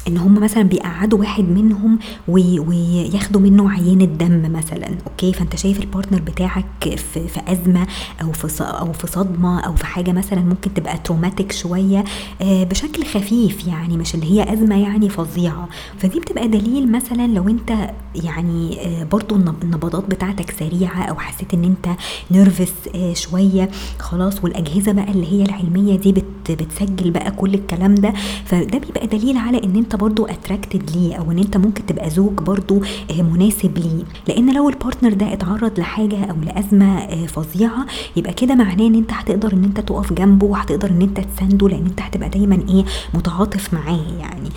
إن 0.09 0.17
هم 0.19 0.35
مثلا 0.35 0.63
بيقعدوا 0.63 1.19
واحد 1.19 1.45
منهم 1.45 1.99
وياخدوا 2.29 3.41
منه 3.41 3.71
عينة 3.71 4.05
دم 4.05 4.53
مثلا 4.53 4.89
okay؟ 5.07 5.33
فأنت 5.33 5.57
شايف 5.57 5.81
ال 5.81 5.86
partner 5.86 6.21
بتاعك 6.21 6.65
في, 6.83 7.29
في 7.29 7.41
أزمة 7.49 7.87
أو 8.23 8.33
في 8.33 8.63
أو 8.63 8.93
في 8.93 9.07
صدمة 9.07 9.61
أو 9.61 9.75
في 9.75 9.87
حاجة 9.87 10.13
مثلا 10.13 10.41
ممكن 10.41 10.75
تبقى 10.75 10.99
traumatic 10.99 11.53
شوية 11.53 12.05
آه 12.43 12.65
بشكل 12.65 13.05
خفيف 13.05 13.67
يعني 13.67 13.97
مش 13.97 14.15
اللي 14.15 14.27
هي 14.33 14.53
أزمة 14.53 14.83
يعني 14.83 15.09
فظيعة. 15.09 15.69
فدي 15.99 16.21
بتبقى 16.21 16.49
دليل 16.49 16.93
مثلا 16.93 17.27
لو 17.27 17.49
أنت 17.49 17.91
يعني 18.25 18.81
آه 18.87 19.05
برضو 19.05 19.37
النبضات 19.37 20.05
بتاعتك 20.11 20.51
سريعة 20.51 21.03
أو 21.03 21.15
حسيت 21.15 21.55
إن 21.55 21.65
أنت 21.65 21.89
nervous 22.31 22.73
آه 22.95 23.15
شوية 23.15 23.71
خلاص. 23.99 24.45
والأجهزة 24.45 24.93
بقى 24.93 25.11
اللي 25.11 25.33
هي 25.33 25.43
العلمية 25.43 25.97
دي 25.99 26.13
بت 26.13 26.25
بتسجل 26.51 27.11
بقى 27.11 27.31
كل 27.31 27.55
الكلام 27.55 27.95
ده. 27.95 28.13
فده 28.45 28.79
بيبقى 28.79 29.07
دليل 29.07 29.37
على 29.37 29.65
إن 29.65 29.77
أنت 29.77 29.97
برضو 29.97 30.27
attracted 30.27 30.91
ليه 30.91 31.15
أو 31.17 31.33
إن 31.33 31.39
أنت 31.39 31.57
ممكن 31.57 31.87
تبقى 31.87 32.11
زوج 32.11 32.33
برضو 32.33 32.83
آه، 33.11 33.23
مناسب 33.23 33.79
ليه. 33.79 34.05
لأن 34.29 34.55
لو 34.55 34.69
ال 34.69 34.74
partner 34.74 35.13
ده 35.13 35.33
اتعرض 35.33 35.79
لحاجة 35.81 36.25
أو 36.25 36.37
لأزمة 36.47 36.99
آه، 36.99 37.27
فظيعة 37.27 37.87
يبقى 38.17 38.33
كده 38.33 38.55
معناه 38.55 38.87
إن 38.87 38.95
أنت 38.95 39.13
هتقدر 39.13 39.53
إن 39.53 39.65
أنت 39.65 39.81
تقف 39.81 40.13
جنبه 40.13 40.47
وهتقدر 40.47 40.91
إن 40.91 41.03
أنت 41.03 41.21
تسنده 41.21 41.69
لأن 41.69 41.87
أنت 41.87 42.01
هتبقى 42.03 42.29
دايما 42.29 42.59
إيه 42.69 42.85
متعاطف 43.15 43.75
معاه 43.75 44.01
يعني. 44.21 44.51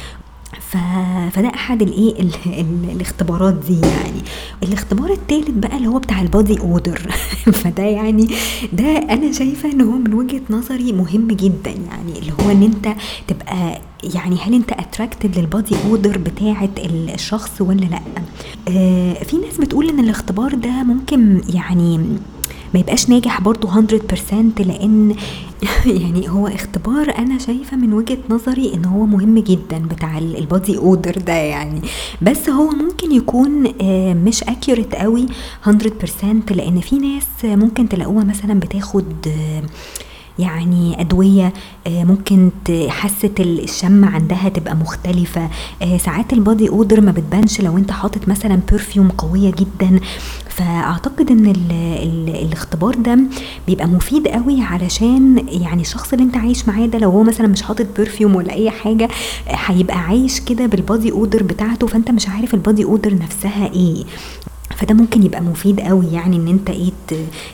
ف... 0.71 0.77
فده 1.31 1.47
أحد 1.55 1.81
الإيه 1.81 2.21
ال- 2.21 2.33
ال- 2.45 2.89
الاختبارات 2.95 3.53
دي 3.53 3.79
يعني. 3.81 4.21
الاختبار 4.63 5.09
التالت 5.11 5.51
بقى 5.51 5.77
اللي 5.77 5.87
هو 5.87 5.99
بتاع 5.99 6.21
ال 6.21 6.29
body 6.29 6.59
odor 6.59 6.99
فده 7.61 7.83
يعني 7.83 8.27
ده 8.73 8.97
أنا 8.97 9.31
شايفة 9.31 9.71
إن 9.71 9.81
هو 9.81 9.91
من 9.97 10.13
وجهة 10.13 10.41
نظري 10.49 10.91
مهم 10.91 11.27
جدا 11.27 11.71
يعني 11.71 12.19
اللي 12.19 12.31
هو 12.31 12.51
إن 12.51 12.63
أنت 12.63 12.87
تبقى 13.27 13.81
يعني 14.15 14.35
هل 14.41 14.53
أنت 14.53 14.71
attracted 14.71 15.37
لل 15.39 15.51
body 15.51 15.75
odor 15.85 16.17
بتاعة 16.17 16.69
ال- 16.77 17.09
الشخص 17.13 17.61
ولا 17.61 17.85
لأ؟ 17.85 18.01
آه 18.69 19.13
في 19.23 19.37
ناس 19.37 19.57
بتقول 19.57 19.89
إن 19.89 19.99
الاختبار 19.99 20.53
ده 20.55 20.83
ممكن 20.83 21.41
يعني 21.53 21.99
ما 22.73 22.79
يبقاش 22.79 23.09
ناجح 23.09 23.41
برضو 23.41 23.67
100% 23.67 23.73
لأن 24.59 25.15
يعني 26.01 26.29
هو 26.29 26.47
اختبار 26.47 27.17
أنا 27.17 27.37
شايفة 27.39 27.77
من 27.77 27.93
وجهة 27.93 28.17
نظري 28.29 28.73
إن 28.73 28.85
هو 28.85 29.05
مهم 29.05 29.39
جدا 29.39 29.77
بتاع 29.91 30.17
ال- 30.17 30.37
ال 30.37 30.45
body 30.45 30.77
odor 30.77 31.17
ده 31.17 31.33
يعني. 31.33 31.81
بس 32.21 32.49
هو 32.49 32.69
ممكن 32.69 33.11
يكون 33.11 33.73
آه، 33.81 34.13
مش 34.13 34.43
accurate 34.43 34.95
قوي 34.95 35.25
100% 35.65 35.71
لأن 36.51 36.79
في 36.81 36.95
ناس 36.99 37.23
ممكن 37.43 37.89
تلاقوها 37.89 38.23
مثلا 38.23 38.59
بتاخد 38.59 39.05
آه، 39.27 39.63
يعني 40.39 41.01
أدوية 41.01 41.53
آه، 41.87 42.03
ممكن 42.03 42.49
ال- 43.39 43.63
الشم 43.63 44.05
عندها 44.05 44.49
تبقى 44.49 44.75
مختلفة. 44.75 45.49
آه، 45.81 45.97
ساعات 45.97 46.33
ال 46.33 46.40
body 46.40 46.69
odor 46.69 47.01
ما 47.01 47.11
بتبانش 47.11 47.61
لو 47.61 47.77
أنت 47.77 47.91
حاطط 47.91 48.27
مثلا 48.27 48.59
perfume 48.71 49.07
قوية 49.09 49.51
جدا. 49.51 49.99
فأعتقد 50.49 51.31
إن 51.31 51.45
ال 51.45 51.71
ال 51.71 52.29
الاختبار 52.45 52.95
ده 52.95 53.19
بيبقى 53.67 53.87
مفيد 53.87 54.27
قوي 54.27 54.61
علشان 54.61 55.45
يعني 55.47 55.81
الشخص 55.81 56.13
اللي 56.13 56.25
أنت 56.25 56.37
عايش 56.37 56.67
معاه 56.67 56.85
ده 56.85 56.99
لو 56.99 57.09
هو 57.09 57.23
مثلا 57.23 57.47
مش 57.47 57.61
حاطط 57.61 57.85
perfume 57.97 58.35
ولا 58.35 58.53
أي 58.53 58.69
حاجة 58.71 59.07
هيبقى 59.47 59.97
عايش 59.99 60.39
كده 60.39 60.65
بال 60.65 60.81
body 60.81 61.11
odor 61.11 61.43
بتاعته. 61.43 61.87
فأنت 61.87 62.11
مش 62.11 62.29
عارف 62.29 62.53
ال 62.53 62.59
body 62.59 62.83
odor 62.83 63.15
نفسها 63.15 63.73
إيه. 63.73 64.03
فده 64.77 64.95
ممكن 64.95 65.23
يبقى 65.23 65.41
مفيد 65.41 65.79
قوي 65.79 66.05
يعني 66.11 66.35
إن 66.37 66.47
أنت 66.47 66.69
إيه 66.69 66.91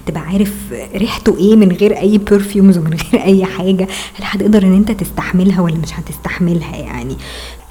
تبقى 0.05 0.21
عارف 0.21 0.53
ريحته 0.95 1.37
إيه 1.37 1.55
من 1.55 1.71
غير 1.71 1.97
أي 1.99 2.17
perfumes 2.17 2.77
ومن 2.77 2.93
غير 2.93 3.23
أي 3.23 3.45
حاجة 3.45 3.83
هل 4.15 4.23
هتقدر 4.23 4.63
إن 4.63 4.73
أنت 4.73 4.91
تستحملها 4.91 5.61
ولا 5.61 5.75
مش 5.77 5.93
هتستحملها 5.93 6.75
يعني؟ 6.75 7.15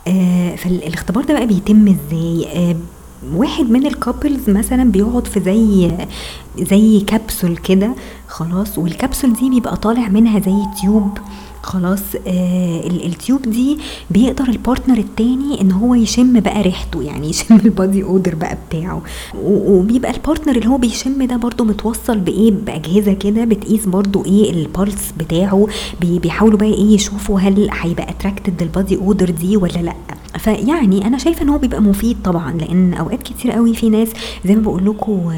آه 0.09 0.57
فالاختبار 0.57 1.25
ده 1.25 1.35
بقى 1.35 1.47
بيتم 1.47 1.89
إزاي؟ 1.89 2.47
آه 2.55 2.77
واحد 3.35 3.71
من 3.71 3.87
ال 3.87 3.95
couples 3.95 4.51
مثلا 4.51 4.91
بيقعد 4.91 5.27
في 5.27 5.41
زي 5.41 5.91
زي 6.59 7.01
كبسول 7.01 7.57
كده 7.57 7.95
خلاص 8.29 8.79
والكبسول 8.79 9.33
دي 9.33 9.51
بيبقى 9.51 9.77
طالع 9.77 10.09
منها 10.09 10.39
زي 10.41 10.57
tube 10.81 11.19
خلاص 11.65 12.01
آه 12.27 12.87
ال- 12.87 13.07
ال 13.07 13.14
tube 13.14 13.43
دي 13.43 13.79
بيقدر 14.11 14.45
ال 14.49 14.55
partner 14.55 14.99
التاني 14.99 15.61
إن 15.61 15.73
هو 15.73 15.95
يشم 15.95 16.41
بقى 16.41 16.63
ريحته 16.63 17.03
يعني 17.03 17.31
يشم 17.31 17.55
ال 17.65 17.72
body 17.72 18.03
odor 18.03 18.35
بقى 18.35 18.59
بتاعه. 18.69 19.03
وبيبقى 19.45 20.11
ال 20.11 20.17
partner 20.17 20.57
اللي 20.57 20.69
هو 20.69 20.77
بيشم 20.79 21.23
ده 21.27 21.37
برضو 21.37 21.65
متوصل 21.65 22.19
بإيه؟ 22.19 22.51
بأجهزة 22.53 23.13
كده 23.13 23.45
بتقيس 23.45 23.87
برضو 23.87 24.25
إيه 24.25 24.51
ال 24.51 24.61
pulse 24.61 25.13
بتاعه 25.19 25.67
بي- 26.01 26.19
بيحاولوا 26.19 26.59
بقى 26.59 26.69
إيه 26.75 26.95
يشوفوا 26.95 27.41
هل 27.41 27.69
هيبقى 27.73 28.11
attracted 28.11 28.63
لل 28.63 28.74
body 28.74 28.97
odor 28.97 29.31
دي 29.31 29.57
ولا 29.57 29.79
لأ. 29.83 29.95
فيعني 30.39 31.07
أنا 31.07 31.19
شايفة 31.19 31.43
إن 31.43 31.49
هو 31.49 31.59
بيبقى 31.59 31.83
مفيد 31.83 32.17
طبعا 32.25 32.53
لأن 32.53 32.95
أوقات 32.95 33.23
كتير 33.23 33.51
قوي 33.53 33.75
في 33.75 33.91
ناس 33.91 34.09
زي 34.45 34.55
ما 34.57 34.63
بقول 34.63 34.85
لكم 34.87 35.33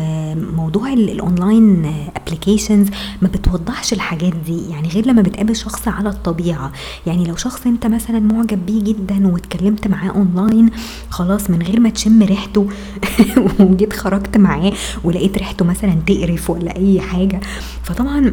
موضوع 0.56 0.92
ال- 0.92 1.10
ال 1.10 1.22
online 1.22 1.92
applications 2.16 2.88
ما 3.22 3.28
بتوضحش 3.28 3.92
الحاجات 3.92 4.32
دي 4.46 4.70
يعني 4.70 4.88
غير 4.88 5.06
لما 5.06 5.22
بتقابل 5.22 5.56
شخص 5.56 5.88
على 5.88 6.08
الطبيعة. 6.08 6.72
يعني 7.06 7.24
لو 7.24 7.36
شخص 7.36 7.66
أنت 7.66 7.86
مثلا 7.86 8.20
معجب 8.20 8.66
بيه 8.66 8.82
جدا 8.84 9.26
واتكلمت 9.28 9.88
معاه 9.88 10.10
اونلاين 10.10 10.70
خلاص 11.10 11.50
من 11.50 11.62
غير 11.62 11.80
ما 11.80 11.88
تشم 11.90 12.22
ريحته 12.22 12.68
وجيت 13.60 13.92
خرجت 13.92 14.36
معاه 14.36 14.72
ولقيت 15.04 15.38
ريحته 15.38 15.64
مثلا 15.64 15.96
تقرف 16.06 16.50
ولا 16.50 16.76
أي 16.76 17.00
حاجة. 17.00 17.40
فطبعا 17.82 18.32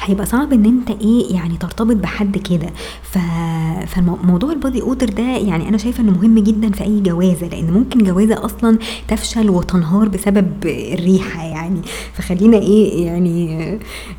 هيبقى 0.00 0.26
صعب 0.26 0.52
إن 0.52 0.64
أنت 0.64 0.90
إيه 1.00 1.34
يعني 1.34 1.56
ترتبط 1.56 1.96
بحد 1.96 2.38
كده. 2.38 2.66
ف... 3.02 3.18
فموضوع 3.86 4.52
البادي 4.52 4.82
اودر 4.82 5.08
ده 5.08 5.22
يعني 5.22 5.68
أنا 5.68 5.78
شايفة 5.78 6.02
إنه 6.02 6.10
مهم 6.12 6.38
جدا 6.38 6.70
في 6.72 6.84
أي 6.84 7.00
جوازة 7.00 7.46
لأن 7.48 7.70
ممكن 7.70 8.04
جوازة 8.04 8.44
أصلا 8.44 8.78
تفشل 9.08 9.50
وتنهار 9.50 10.08
بسبب 10.08 10.52
الريحة 10.64 11.42
يعني. 11.44 11.80
فخلينا 12.12 12.56
إيه 12.56 13.06
يعني 13.06 13.78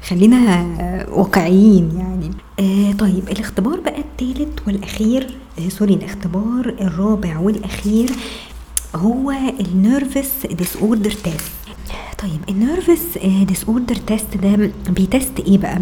خلينا 0.10 0.66
واقعيين 1.12 1.92
يعني. 1.98 2.30
آه 2.60 2.92
طيب 2.92 3.30
الاختبار 3.32 3.80
بقى 3.80 4.00
الثالث 4.00 4.60
والأخير 4.68 5.28
آه 5.66 5.70
sorry 5.70 5.94
الاختبار 5.94 6.76
الرابع 6.82 7.40
والأخير 7.40 8.10
هو 8.96 9.34
ال 9.60 10.46
nervous 10.52 10.76
disorder 10.78 11.12
test 11.12 11.52
طيب 12.20 12.40
ال 12.50 13.18
nervous 13.48 13.64
disorder 13.64 13.96
test 13.96 14.38
ده 14.38 14.72
بي 14.90 15.06
test 15.06 15.40
إيه 15.40 15.58
بقى؟ 15.58 15.80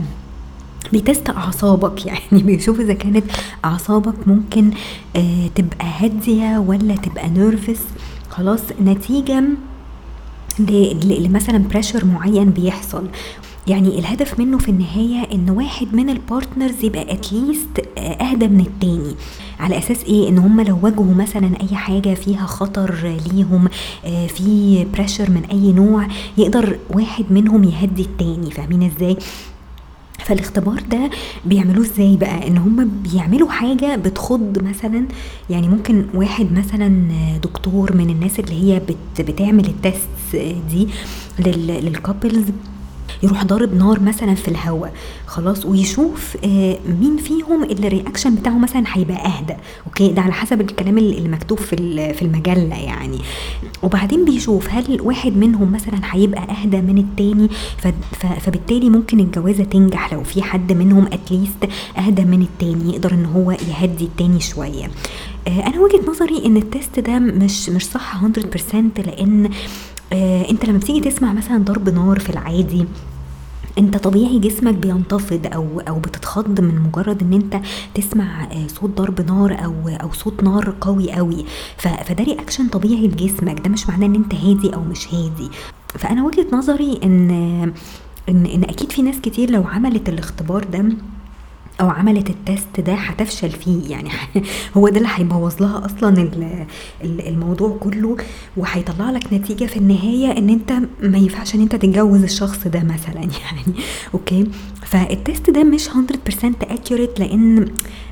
بي 0.91 1.04
test 1.04 1.29
أعصابك 1.29 2.05
يعني 2.05 2.19
بيشوف 2.43 2.79
إذا 2.79 2.93
كانت 2.93 3.23
أعصابك 3.65 4.27
ممكن 4.27 4.71
آه 5.15 5.47
تبقى 5.55 5.85
هادية 5.99 6.57
ولا 6.57 6.95
تبقى 6.95 7.29
nervous 7.29 7.81
خلاص 8.29 8.59
نتيجة 8.85 9.43
لمثلا 10.59 11.57
pressure 11.57 12.05
معين 12.05 12.49
بيحصل. 12.49 13.07
يعني 13.67 13.99
الهدف 13.99 14.39
منه 14.39 14.57
في 14.57 14.69
النهاية 14.69 15.27
إن 15.33 15.49
واحد 15.49 15.87
من 15.93 16.09
ال 16.09 16.18
partners 16.18 16.83
يبقى 16.85 17.13
at 17.13 17.35
least 17.35 17.87
أهدى 17.97 18.47
من 18.47 18.59
التاني. 18.59 19.15
على 19.59 19.77
أساس 19.77 20.03
إيه؟ 20.03 20.29
إن 20.29 20.37
هم 20.37 20.61
لو 20.61 20.79
واجهوا 20.81 21.13
مثلا 21.13 21.51
أي 21.61 21.75
حاجة 21.75 22.13
فيها 22.13 22.45
خطر 22.45 23.17
ليهم 23.33 23.67
آه، 24.05 24.27
في 24.27 24.85
pressure 24.93 25.29
من 25.31 25.43
أي 25.51 25.71
نوع 25.71 26.07
يقدر 26.37 26.77
واحد 26.89 27.25
منهم 27.29 27.63
يهدي 27.63 28.01
التاني. 28.01 28.51
فاهمين 28.51 28.83
إزاي؟ 28.95 29.17
فالاختبار 30.19 30.79
ده 30.91 31.09
بيعملوه 31.45 31.85
إزاي 31.85 32.17
بقى؟ 32.17 32.47
إن 32.47 32.57
هم 32.57 32.91
بيعملوا 33.03 33.49
حاجة 33.49 33.95
بتخض 33.95 34.63
مثلا 34.63 35.05
يعني 35.49 35.67
ممكن 35.67 36.05
واحد 36.13 36.47
مثلا 36.51 37.07
دكتور 37.43 37.95
من 37.95 38.09
الناس 38.09 38.39
اللي 38.39 38.53
هي 38.73 38.79
بت 38.79 39.21
بتعمل 39.21 39.65
ال 39.65 39.79
test 39.79 40.35
دي 40.71 40.87
لل 41.39 41.63
couples 41.63 42.45
يروح 43.25 43.43
ضارب 43.43 43.73
نار 43.73 43.99
مثلا 43.99 44.35
في 44.35 44.47
الهواء. 44.47 44.93
خلاص 45.27 45.65
ويشوف 45.65 46.37
آه، 46.45 46.77
مين 47.01 47.17
فيهم 47.17 47.63
اللي 47.63 47.87
ال 47.87 47.93
reaction 47.93 48.35
بتاعه 48.35 48.57
مثلا 48.57 48.83
هيبقى 48.87 49.25
أهدى. 49.25 49.53
okay 49.87 50.11
ده 50.11 50.21
على 50.21 50.33
حسب 50.33 50.61
الكلام 50.61 50.97
اللي 50.97 51.27
مكتوب 51.29 51.57
في 51.59 51.75
في 52.13 52.21
المجلة 52.21 52.75
يعني. 52.75 53.19
وبعدين 53.83 54.25
بيشوف 54.25 54.69
هل 54.69 55.01
واحد 55.01 55.37
منهم 55.37 55.71
مثلا 55.71 55.99
هيبقى 56.03 56.41
أهدى 56.41 56.81
من 56.81 56.97
التاني؟ 56.97 57.49
فبالتالي 58.39 58.89
ممكن 58.89 59.19
الجوازة 59.19 59.63
تنجح 59.63 60.13
لو 60.13 60.23
في 60.23 60.41
حد 60.41 60.73
منهم 60.73 61.05
at 61.05 61.24
least 61.24 61.69
أهدى 61.97 62.23
من 62.23 62.41
التاني 62.41 62.93
يقدر 62.93 63.13
إن 63.13 63.25
هو 63.25 63.51
يهدي 63.51 64.03
التاني 64.05 64.39
شوية. 64.39 64.85
آه، 65.47 65.67
أنا 65.67 65.79
وجهة 65.79 66.09
نظري 66.09 66.45
إن 66.45 66.57
ال 66.57 66.66
test 66.66 66.99
ده 66.99 67.19
مش 67.19 67.69
مش 67.69 67.85
صح 67.85 68.21
100% 68.23 69.01
لأن 69.05 69.49
آه، 70.13 70.49
أنت 70.49 70.65
لما 70.65 70.77
بتيجي 70.77 70.99
تسمع 71.09 71.33
مثلا 71.33 71.57
ضرب 71.57 71.89
نار 71.89 72.19
في 72.19 72.29
العادي 72.29 72.85
انت 73.77 73.97
طبيعي 73.97 74.39
جسمك 74.39 74.73
بينتفض 74.73 75.47
أو 75.53 75.79
أو 75.79 75.99
بتتخض 75.99 76.61
من 76.61 76.81
مجرد 76.81 77.21
ان 77.21 77.33
انت 77.33 77.59
تسمع 77.93 78.43
آه، 78.43 78.67
صوت 78.67 78.89
ضرب 78.89 79.21
نار 79.21 79.65
أو 79.65 79.73
أو 79.89 80.11
صوت 80.13 80.43
نار 80.43 80.75
قوي 80.81 81.11
قوي. 81.11 81.45
فده 81.77 82.23
reaction 82.23 82.67
طبيعي 82.67 83.07
لجسمك. 83.07 83.59
ده 83.59 83.69
مش 83.69 83.89
معناه 83.89 84.07
ان 84.07 84.15
انت 84.15 84.35
هادي 84.35 84.73
أو 84.75 84.83
مش 84.83 85.13
هادي. 85.13 85.49
فانا 85.87 86.23
وجهة 86.25 86.45
نظري 86.53 86.99
ان 87.03 87.31
ان 88.29 88.45
ان 88.45 88.63
أكيد 88.63 88.91
في 88.91 89.01
ناس 89.01 89.21
كتير 89.21 89.49
لو 89.51 89.63
عملت 89.63 90.09
الاختبار 90.09 90.63
ده 90.63 90.85
أو 91.81 91.89
عملت 91.89 92.29
ال 92.29 92.39
test 92.39 92.79
ده 92.79 92.93
هتفشل 92.93 93.49
فيه. 93.51 93.89
يعني 93.91 94.09
هو 94.77 94.89
ده 94.89 94.97
اللي 94.97 95.09
هيبوظ 95.15 95.61
لها 95.61 95.85
أصلا 95.85 96.21
ال- 96.21 96.65
ال- 97.03 97.27
الموضوع 97.27 97.77
كله 97.79 98.17
وهيطلع 98.57 99.11
لك 99.11 99.33
نتيجة 99.33 99.65
في 99.65 99.77
النهاية 99.77 100.37
إن 100.37 100.49
أنت 100.49 100.71
ما 101.03 101.17
ينفعش 101.17 101.55
إن 101.55 101.61
أنت 101.61 101.75
تتجوز 101.75 102.23
الشخص 102.23 102.67
ده 102.67 102.79
مثلا. 102.83 103.21
يعني 103.45 103.63
okay؟ 104.13 104.47
فال 104.85 105.07
test 105.07 105.49
ده 105.49 105.63
مش 105.63 105.89
100% 105.89 105.91
accurate 106.63 107.19
لأن 107.19 107.65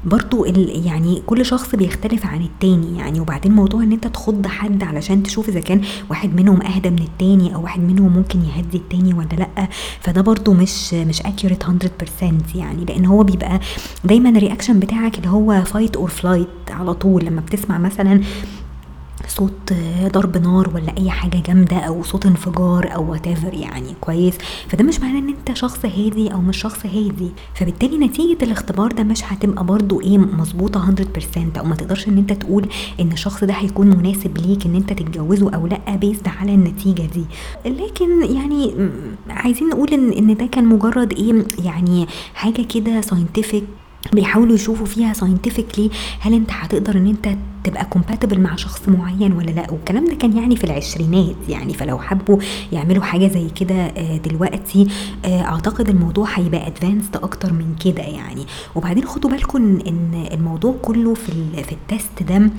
برضو 0.06 0.46
يعني 0.86 1.22
كل 1.26 1.46
شخص 1.46 1.76
بيختلف 1.76 2.26
عن 2.26 2.42
التاني 2.42 2.98
يعني 2.98 3.20
وبعدين 3.20 3.52
موضوع 3.52 3.84
إن 3.84 3.92
أنت 3.92 4.08
تخض 4.08 4.48
حد 4.48 4.84
علشان 4.84 5.24
تشوف 5.24 5.50
إذا 5.50 5.60
كان 5.60 5.82
واحد 6.10 6.36
منهم 6.36 6.62
أهدى 6.62 6.90
من 6.90 7.00
التاني 7.00 7.56
أو 7.56 7.64
واحد 7.64 7.80
منهم 7.80 8.14
ممكن 8.14 8.40
يهدي 8.42 8.78
التاني 8.78 9.14
ولا 9.14 9.28
لأ. 9.38 9.68
فده 10.00 10.22
برضو 10.22 10.54
مش 10.54 10.94
مش 10.94 11.22
accurate 11.22 11.66
100% 12.22 12.56
يعني 12.56 12.86
لأن 12.86 13.06
هو 13.06 13.24
بيبقى 13.24 13.60
دايما 14.04 14.30
ال 14.30 14.35
reaction 14.35 14.80
بتاعك 14.80 15.18
اللي 15.18 15.30
هو 15.30 15.64
fight 15.66 15.96
or 15.96 16.10
flight 16.10 16.48
على 16.70 16.94
طول. 16.94 17.26
لما 17.26 17.42
بتسمع 17.42 17.78
مثلا 17.78 18.22
صوت 19.28 19.74
ضرب 20.08 20.38
نار 20.38 20.72
ولا 20.76 20.98
أي 20.98 21.10
حاجة 21.10 21.38
جامدة 21.48 21.78
أو 21.78 22.04
صوت 22.04 22.26
انفجار 22.26 22.96
أو 22.96 23.16
whatever 23.16 23.54
يعني 23.54 23.94
كويس. 24.02 24.34
فده 24.68 24.84
مش 24.84 25.00
معناه 25.00 25.20
إن 25.20 25.28
أنت 25.30 25.58
شخص 25.58 25.86
هادي 25.86 26.34
أو 26.34 26.42
مش 26.42 26.58
شخص 26.58 26.86
هادي. 26.86 27.32
فبالتالي 27.56 27.98
نتيجة 27.98 28.44
الاختبار 28.44 28.92
ده 28.92 29.04
مش 29.04 29.24
هتبقى 29.24 29.64
برضو 29.66 30.02
إيه 30.02 30.18
مظبوطة 30.18 30.96
100% 31.56 31.58
أو 31.60 31.66
ما 31.66 31.76
تقدرش 31.76 32.08
إن 32.08 32.18
أنت 32.18 32.34
تقول 32.34 32.68
إن 33.00 33.12
الشخص 33.12 33.44
ده 33.44 33.54
هيكون 33.54 33.88
مناسب 33.88 34.38
ليك 34.38 34.66
إن 34.66 34.76
أنت 34.76 34.94
تتجوزه 34.94 35.50
أو 35.56 35.68
لأ 35.68 35.96
based 35.96 36.28
على 36.28 36.54
النتيجة 36.54 37.04
دي. 37.14 37.26
لكن 37.66 38.36
يعني 38.36 38.90
عايزين 39.30 39.70
نقول 39.70 39.90
إن 39.94 40.12
إن 40.14 40.36
ده 40.36 40.46
كان 40.46 40.66
مجرد 40.66 41.14
إيه 41.14 41.46
يعني 41.66 42.08
حاجة 42.34 42.62
كده 42.62 43.02
scientific 43.02 43.64
بيحاولوا 44.14 44.56
يشوفوا 44.56 44.86
فيها 44.86 45.14
scientifically 45.14 45.90
هل 46.20 46.34
انت 46.34 46.50
هتقدر 46.52 46.98
ان 46.98 47.08
انت 47.08 47.30
تبقى 47.64 47.86
compatible 47.86 48.40
مع 48.40 48.56
شخص 48.56 48.90
معين 48.90 49.32
ولا 49.34 49.52
لا. 49.52 49.72
والكلام 49.72 50.06
ده 50.06 50.16
كان 50.16 50.38
يعني 50.38 50.56
في 50.56 50.64
العشرينات 50.64 51.36
يعني 51.50 51.74
فلو 51.74 52.00
حبوا 52.00 52.38
يعملوا 52.72 53.04
حاجة 53.04 53.28
زي 53.28 53.50
كده 53.50 53.76
آه، 53.76 54.18
دلوقتي 54.18 54.88
آه، 55.26 55.42
أعتقد 55.42 55.90
الموضوع 55.90 56.28
هيبقى 56.34 56.68
advanced 56.68 57.16
أكتر 57.16 57.54
من 57.54 57.76
كده 57.86 58.04
يعني. 58.04 58.46
وبعدين 58.76 59.06
خدوا 59.06 59.30
بالكم 59.30 59.80
إن 59.88 60.28
الموضوع 60.34 60.76
كله 60.82 61.14
في 61.14 61.32
في 61.64 61.72
ال 61.72 61.82
test 61.82 62.24
ده 62.24 62.50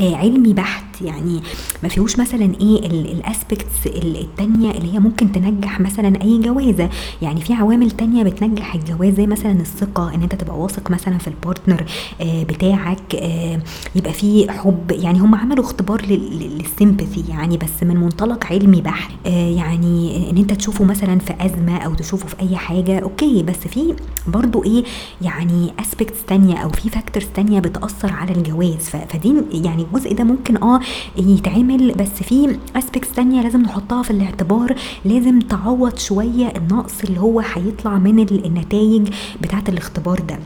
علمي 0.00 0.52
بحت 0.52 0.84
يعني 1.00 1.40
ما 1.82 1.88
فيهوش 1.88 2.18
مثلا 2.18 2.52
إيه 2.60 2.86
ال 2.86 2.98
aspects 2.98 3.86
التانية 3.86 4.70
اللي 4.70 4.94
هي 4.94 4.98
ممكن 4.98 5.32
تنجح 5.32 5.80
مثلا 5.80 6.22
أي 6.22 6.38
جوازة. 6.38 6.88
يعني 7.22 7.40
في 7.40 7.54
عوامل 7.54 7.90
تانية 7.90 8.22
بتنجح 8.22 8.74
الجواز 8.74 9.14
زي 9.14 9.26
مثلا 9.26 9.52
الثقة 9.52 10.14
إن 10.14 10.22
أنت 10.22 10.34
تبقى 10.34 10.58
واثق 10.58 10.90
مثلا 10.90 11.18
في 11.18 11.28
ال 11.28 11.35
partner 11.35 11.84
آه، 12.20 12.42
بتاعك 12.42 13.14
آه، 13.14 13.60
يبقى 13.94 14.12
في 14.12 14.52
حب. 14.52 14.90
يعني 14.90 15.18
هم 15.18 15.34
عملوا 15.34 15.64
اختبار 15.64 16.02
لل 16.06 16.30
sympathy 16.30 17.24
يعني 17.28 17.56
بس 17.56 17.82
من 17.82 17.96
منطلق 17.96 18.46
علمي 18.46 18.80
بحت. 18.80 19.10
آه، 19.26 19.48
يعني 19.50 20.30
إن 20.30 20.36
أنت 20.36 20.52
تشوفه 20.52 20.84
مثلا 20.84 21.18
في 21.18 21.34
أزمة 21.40 21.76
أو 21.78 21.94
تشوفه 21.94 22.28
في 22.28 22.40
أي 22.40 22.56
حاجة 22.56 22.98
okay. 22.98 23.42
بس 23.42 23.56
في 23.56 23.94
برضو 24.26 24.64
إيه 24.64 24.84
يعني 25.22 25.72
aspects 25.80 26.24
تانية 26.26 26.56
أو 26.56 26.68
في 26.68 26.88
factors 26.88 27.26
تانية 27.34 27.60
بتأثر 27.60 28.12
على 28.12 28.32
الجواز. 28.32 28.88
فدي 29.10 29.34
يعني 29.52 29.85
الجزء 29.86 30.14
ده 30.14 30.24
ممكن 30.24 30.56
آه 30.56 30.80
يتعمل 31.16 31.92
بس 31.92 32.08
في 32.22 32.56
aspects 32.76 33.12
تانية 33.12 33.42
لازم 33.42 33.62
نحطها 33.62 34.02
في 34.02 34.10
الاعتبار. 34.10 34.76
لازم 35.04 35.38
تعوض 35.40 35.98
شوية 35.98 36.52
النقص 36.56 37.02
اللي 37.04 37.20
هو 37.20 37.40
هيطلع 37.40 37.98
من 37.98 38.18
ال- 38.20 38.44
النتائج 38.46 39.08
بتاعة 39.42 39.64
الاختبار 39.68 40.20
ده. 40.20 40.38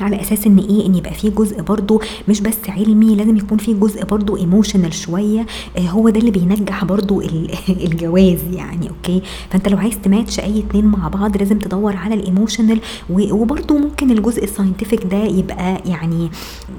على 0.00 0.20
أساس 0.20 0.46
إن 0.46 0.58
إيه؟ 0.58 0.86
إن 0.86 0.94
يبقى 0.94 1.14
فيه 1.14 1.28
جزء 1.30 1.62
برضو 1.62 2.02
مش 2.28 2.40
بس 2.40 2.56
علمي 2.68 3.14
لازم 3.16 3.36
يكون 3.36 3.58
فيه 3.58 3.74
جزء 3.74 4.04
برضو 4.04 4.36
emotional 4.36 4.94
شوية. 4.94 5.46
آه، 5.76 5.80
هو 5.80 6.08
ده 6.08 6.20
اللي 6.20 6.30
بينجح 6.30 6.84
برضو 6.84 7.20
ال- 7.20 7.50
الجواز 7.86 8.38
يعني 8.52 8.88
okay؟ 8.88 9.22
فأنت 9.50 9.68
لو 9.68 9.78
عايز 9.78 9.94
تماتش 10.02 10.40
أي 10.40 10.58
اتنين 10.58 10.84
مع 10.86 11.08
بعض 11.08 11.36
لازم 11.36 11.58
تدور 11.58 11.96
على 11.96 12.14
ال 12.14 12.21
emotional 12.21 12.80
وبرضو 13.10 13.78
ممكن 13.78 14.10
الجزء 14.10 14.44
ال 14.44 14.50
scientific 14.50 15.04
ده 15.10 15.24
يبقى 15.24 15.82
يعني 15.86 16.30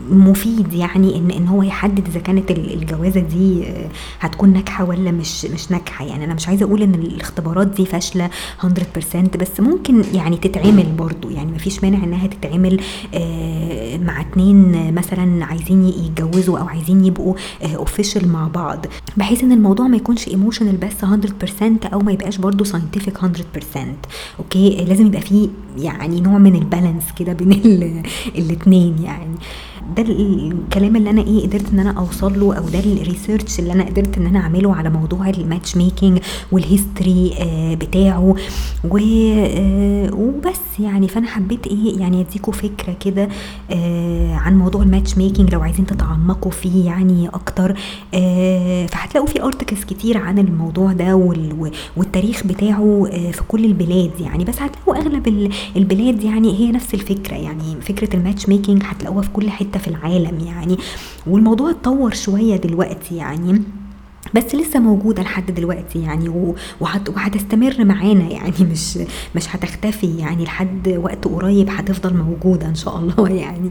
مفيد 0.09 0.73
يعني 0.73 1.17
إن 1.17 1.31
إن 1.31 1.47
هو 1.47 1.63
يحدد 1.63 2.07
إذا 2.07 2.19
كانت 2.19 2.51
ال- 2.51 2.73
الجوازة 2.73 3.19
دي 3.19 3.63
آه، 3.67 3.89
هتكون 4.19 4.53
ناجحة 4.53 4.83
ولا 4.83 5.11
مش 5.11 5.45
مش 5.45 5.71
ناجحة. 5.71 6.05
يعني 6.05 6.25
أنا 6.25 6.33
مش 6.33 6.47
عايزة 6.47 6.65
أقول 6.65 6.81
إن 6.83 6.93
الاختبارات 6.95 7.67
دي 7.67 7.85
فاشلة 7.85 8.29
100% 8.63 8.67
بس 9.37 9.59
ممكن 9.59 10.03
يعني 10.13 10.37
تتعمل 10.37 10.85
برضو 10.99 11.29
يعني 11.29 11.51
مفيش 11.51 11.83
مانع 11.83 12.03
إنها 12.03 12.27
تتعمل. 12.27 12.81
مع 14.05 14.21
اتنين 14.21 14.93
مثلا 14.93 15.45
عايزين 15.45 15.85
يتجوزوا 15.87 16.59
أو 16.59 16.67
عايزين 16.67 17.05
يبقوا 17.05 17.35
official 17.75 18.27
مع 18.29 18.47
بعض. 18.47 18.85
بحيث 19.17 19.43
إن 19.43 19.51
الموضوع 19.51 19.87
ما 19.87 19.97
يكونش 19.97 20.27
emotional 20.27 20.77
بس 20.77 21.05
100% 21.05 21.93
أو 21.93 21.99
ما 21.99 22.11
يبقاش 22.11 22.37
برضو 22.37 22.63
scientific 22.63 23.17
100% 23.17 23.25
okay؟ 24.39 24.79
آه، 24.81 24.83
لازم 24.83 25.05
يبقى 25.07 25.21
فيه 25.21 25.49
يعني 25.77 26.21
نوع 26.21 26.37
من 26.37 26.55
ال 26.55 26.61
balance 26.61 27.03
كده 27.19 27.33
بين 27.33 27.51
ال- 27.51 28.03
الاتنين 28.39 28.95
يعني. 29.03 29.35
ده 29.97 30.03
ال- 30.03 30.51
الكلام 30.51 30.95
اللي 30.95 31.09
أنا 31.09 31.21
إيه 31.21 31.47
قدرت 31.47 31.69
إن 31.73 31.79
أنا 31.79 31.91
أوصل 31.99 32.39
له 32.39 32.55
أو 32.57 32.69
ده 32.69 32.79
ال 32.79 32.88
research 32.88 33.59
اللي 33.59 33.73
أنا 33.73 33.83
قدرت 33.83 34.17
إن 34.17 34.25
أنا 34.25 34.39
أعمله 34.39 34.75
على 34.75 34.89
موضوع 34.89 35.29
ال 35.29 35.77
matchmaking 35.77 36.19
وال 36.51 36.69
history 36.69 37.33
آه، 37.39 37.73
بتاعه. 37.75 38.35
آه، 38.85 40.13
وبس 40.13 40.59
يعني. 40.79 41.07
فأنا 41.07 41.27
حبيت 41.27 41.67
إيه 41.67 41.99
يعني 41.99 42.21
أديكوا 42.21 42.53
فكرة 42.53 42.93
كده 42.99 43.29
آه، 43.71 44.33
عن 44.35 44.57
موضوع 44.57 44.81
ال 44.83 45.17
matchmaking 45.17 45.53
لو 45.53 45.61
عايزين 45.61 45.85
تتعمقوا 45.85 46.51
فيه 46.51 46.85
يعني 46.85 47.27
أكتر. 47.27 47.75
فهتلاقوا 48.87 49.27
في 49.27 49.43
articles 49.43 49.83
كتير 49.83 50.17
عن 50.17 50.39
الموضوع 50.39 50.91
ده 50.93 51.15
وال- 51.15 51.71
والتاريخ 51.97 52.47
بتاعه 52.47 53.07
في 53.31 53.41
كل 53.47 53.65
البلاد 53.65 54.11
يعني. 54.19 54.43
بس 54.45 54.61
هتلاقوا 54.61 54.95
أغلب 54.95 55.27
ال- 55.27 55.49
البلاد 55.75 56.23
يعني 56.23 56.59
هي 56.59 56.71
نفس 56.71 56.93
الفكرة 56.93 57.35
يعني. 57.35 57.75
فكرة 57.81 58.15
ال 58.15 58.49
matchmaking 58.49 58.81
هتلاقوها 58.85 59.21
في 59.21 59.29
كل 59.29 59.49
حتة. 59.49 59.64
في 59.77 59.87
العالم 59.87 60.39
يعني. 60.39 60.77
والموضوع 61.27 61.69
اتطور 61.69 62.13
شوية 62.13 62.55
دلوقتي 62.55 63.15
يعني 63.15 63.61
بس 64.35 64.55
لسه 64.55 64.79
موجودة 64.79 65.23
لحد 65.23 65.51
دلوقتي 65.51 65.99
يعني 66.01 66.53
وهتستمر 67.09 67.85
معانا 67.85 68.29
يعني. 68.29 68.53
مش 68.71 68.99
مش 69.35 69.55
هتختفي 69.55 70.17
يعني 70.17 70.43
لحد 70.43 70.99
وقت 71.03 71.25
قريب 71.27 71.69
هتفضل 71.69 72.13
موجودة 72.17 72.67
إن 72.67 72.75
شاء 72.75 72.97
الله 72.99 73.27
يعني. 73.45 73.69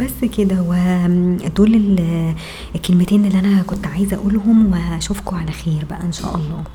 بس 0.00 0.28
كده 0.38 0.62
ودول 0.62 1.74
ال- 1.74 2.34
الكلمتين 2.74 3.24
اللي 3.24 3.38
أنا 3.38 3.62
كنت 3.62 3.86
عايزة 3.86 4.16
أقولهم 4.16 4.72
وأشوفكم 4.72 5.36
على 5.36 5.52
خير 5.52 5.84
بقى 5.90 6.02
إن 6.02 6.12
شاء 6.12 6.36
الله. 6.36 6.62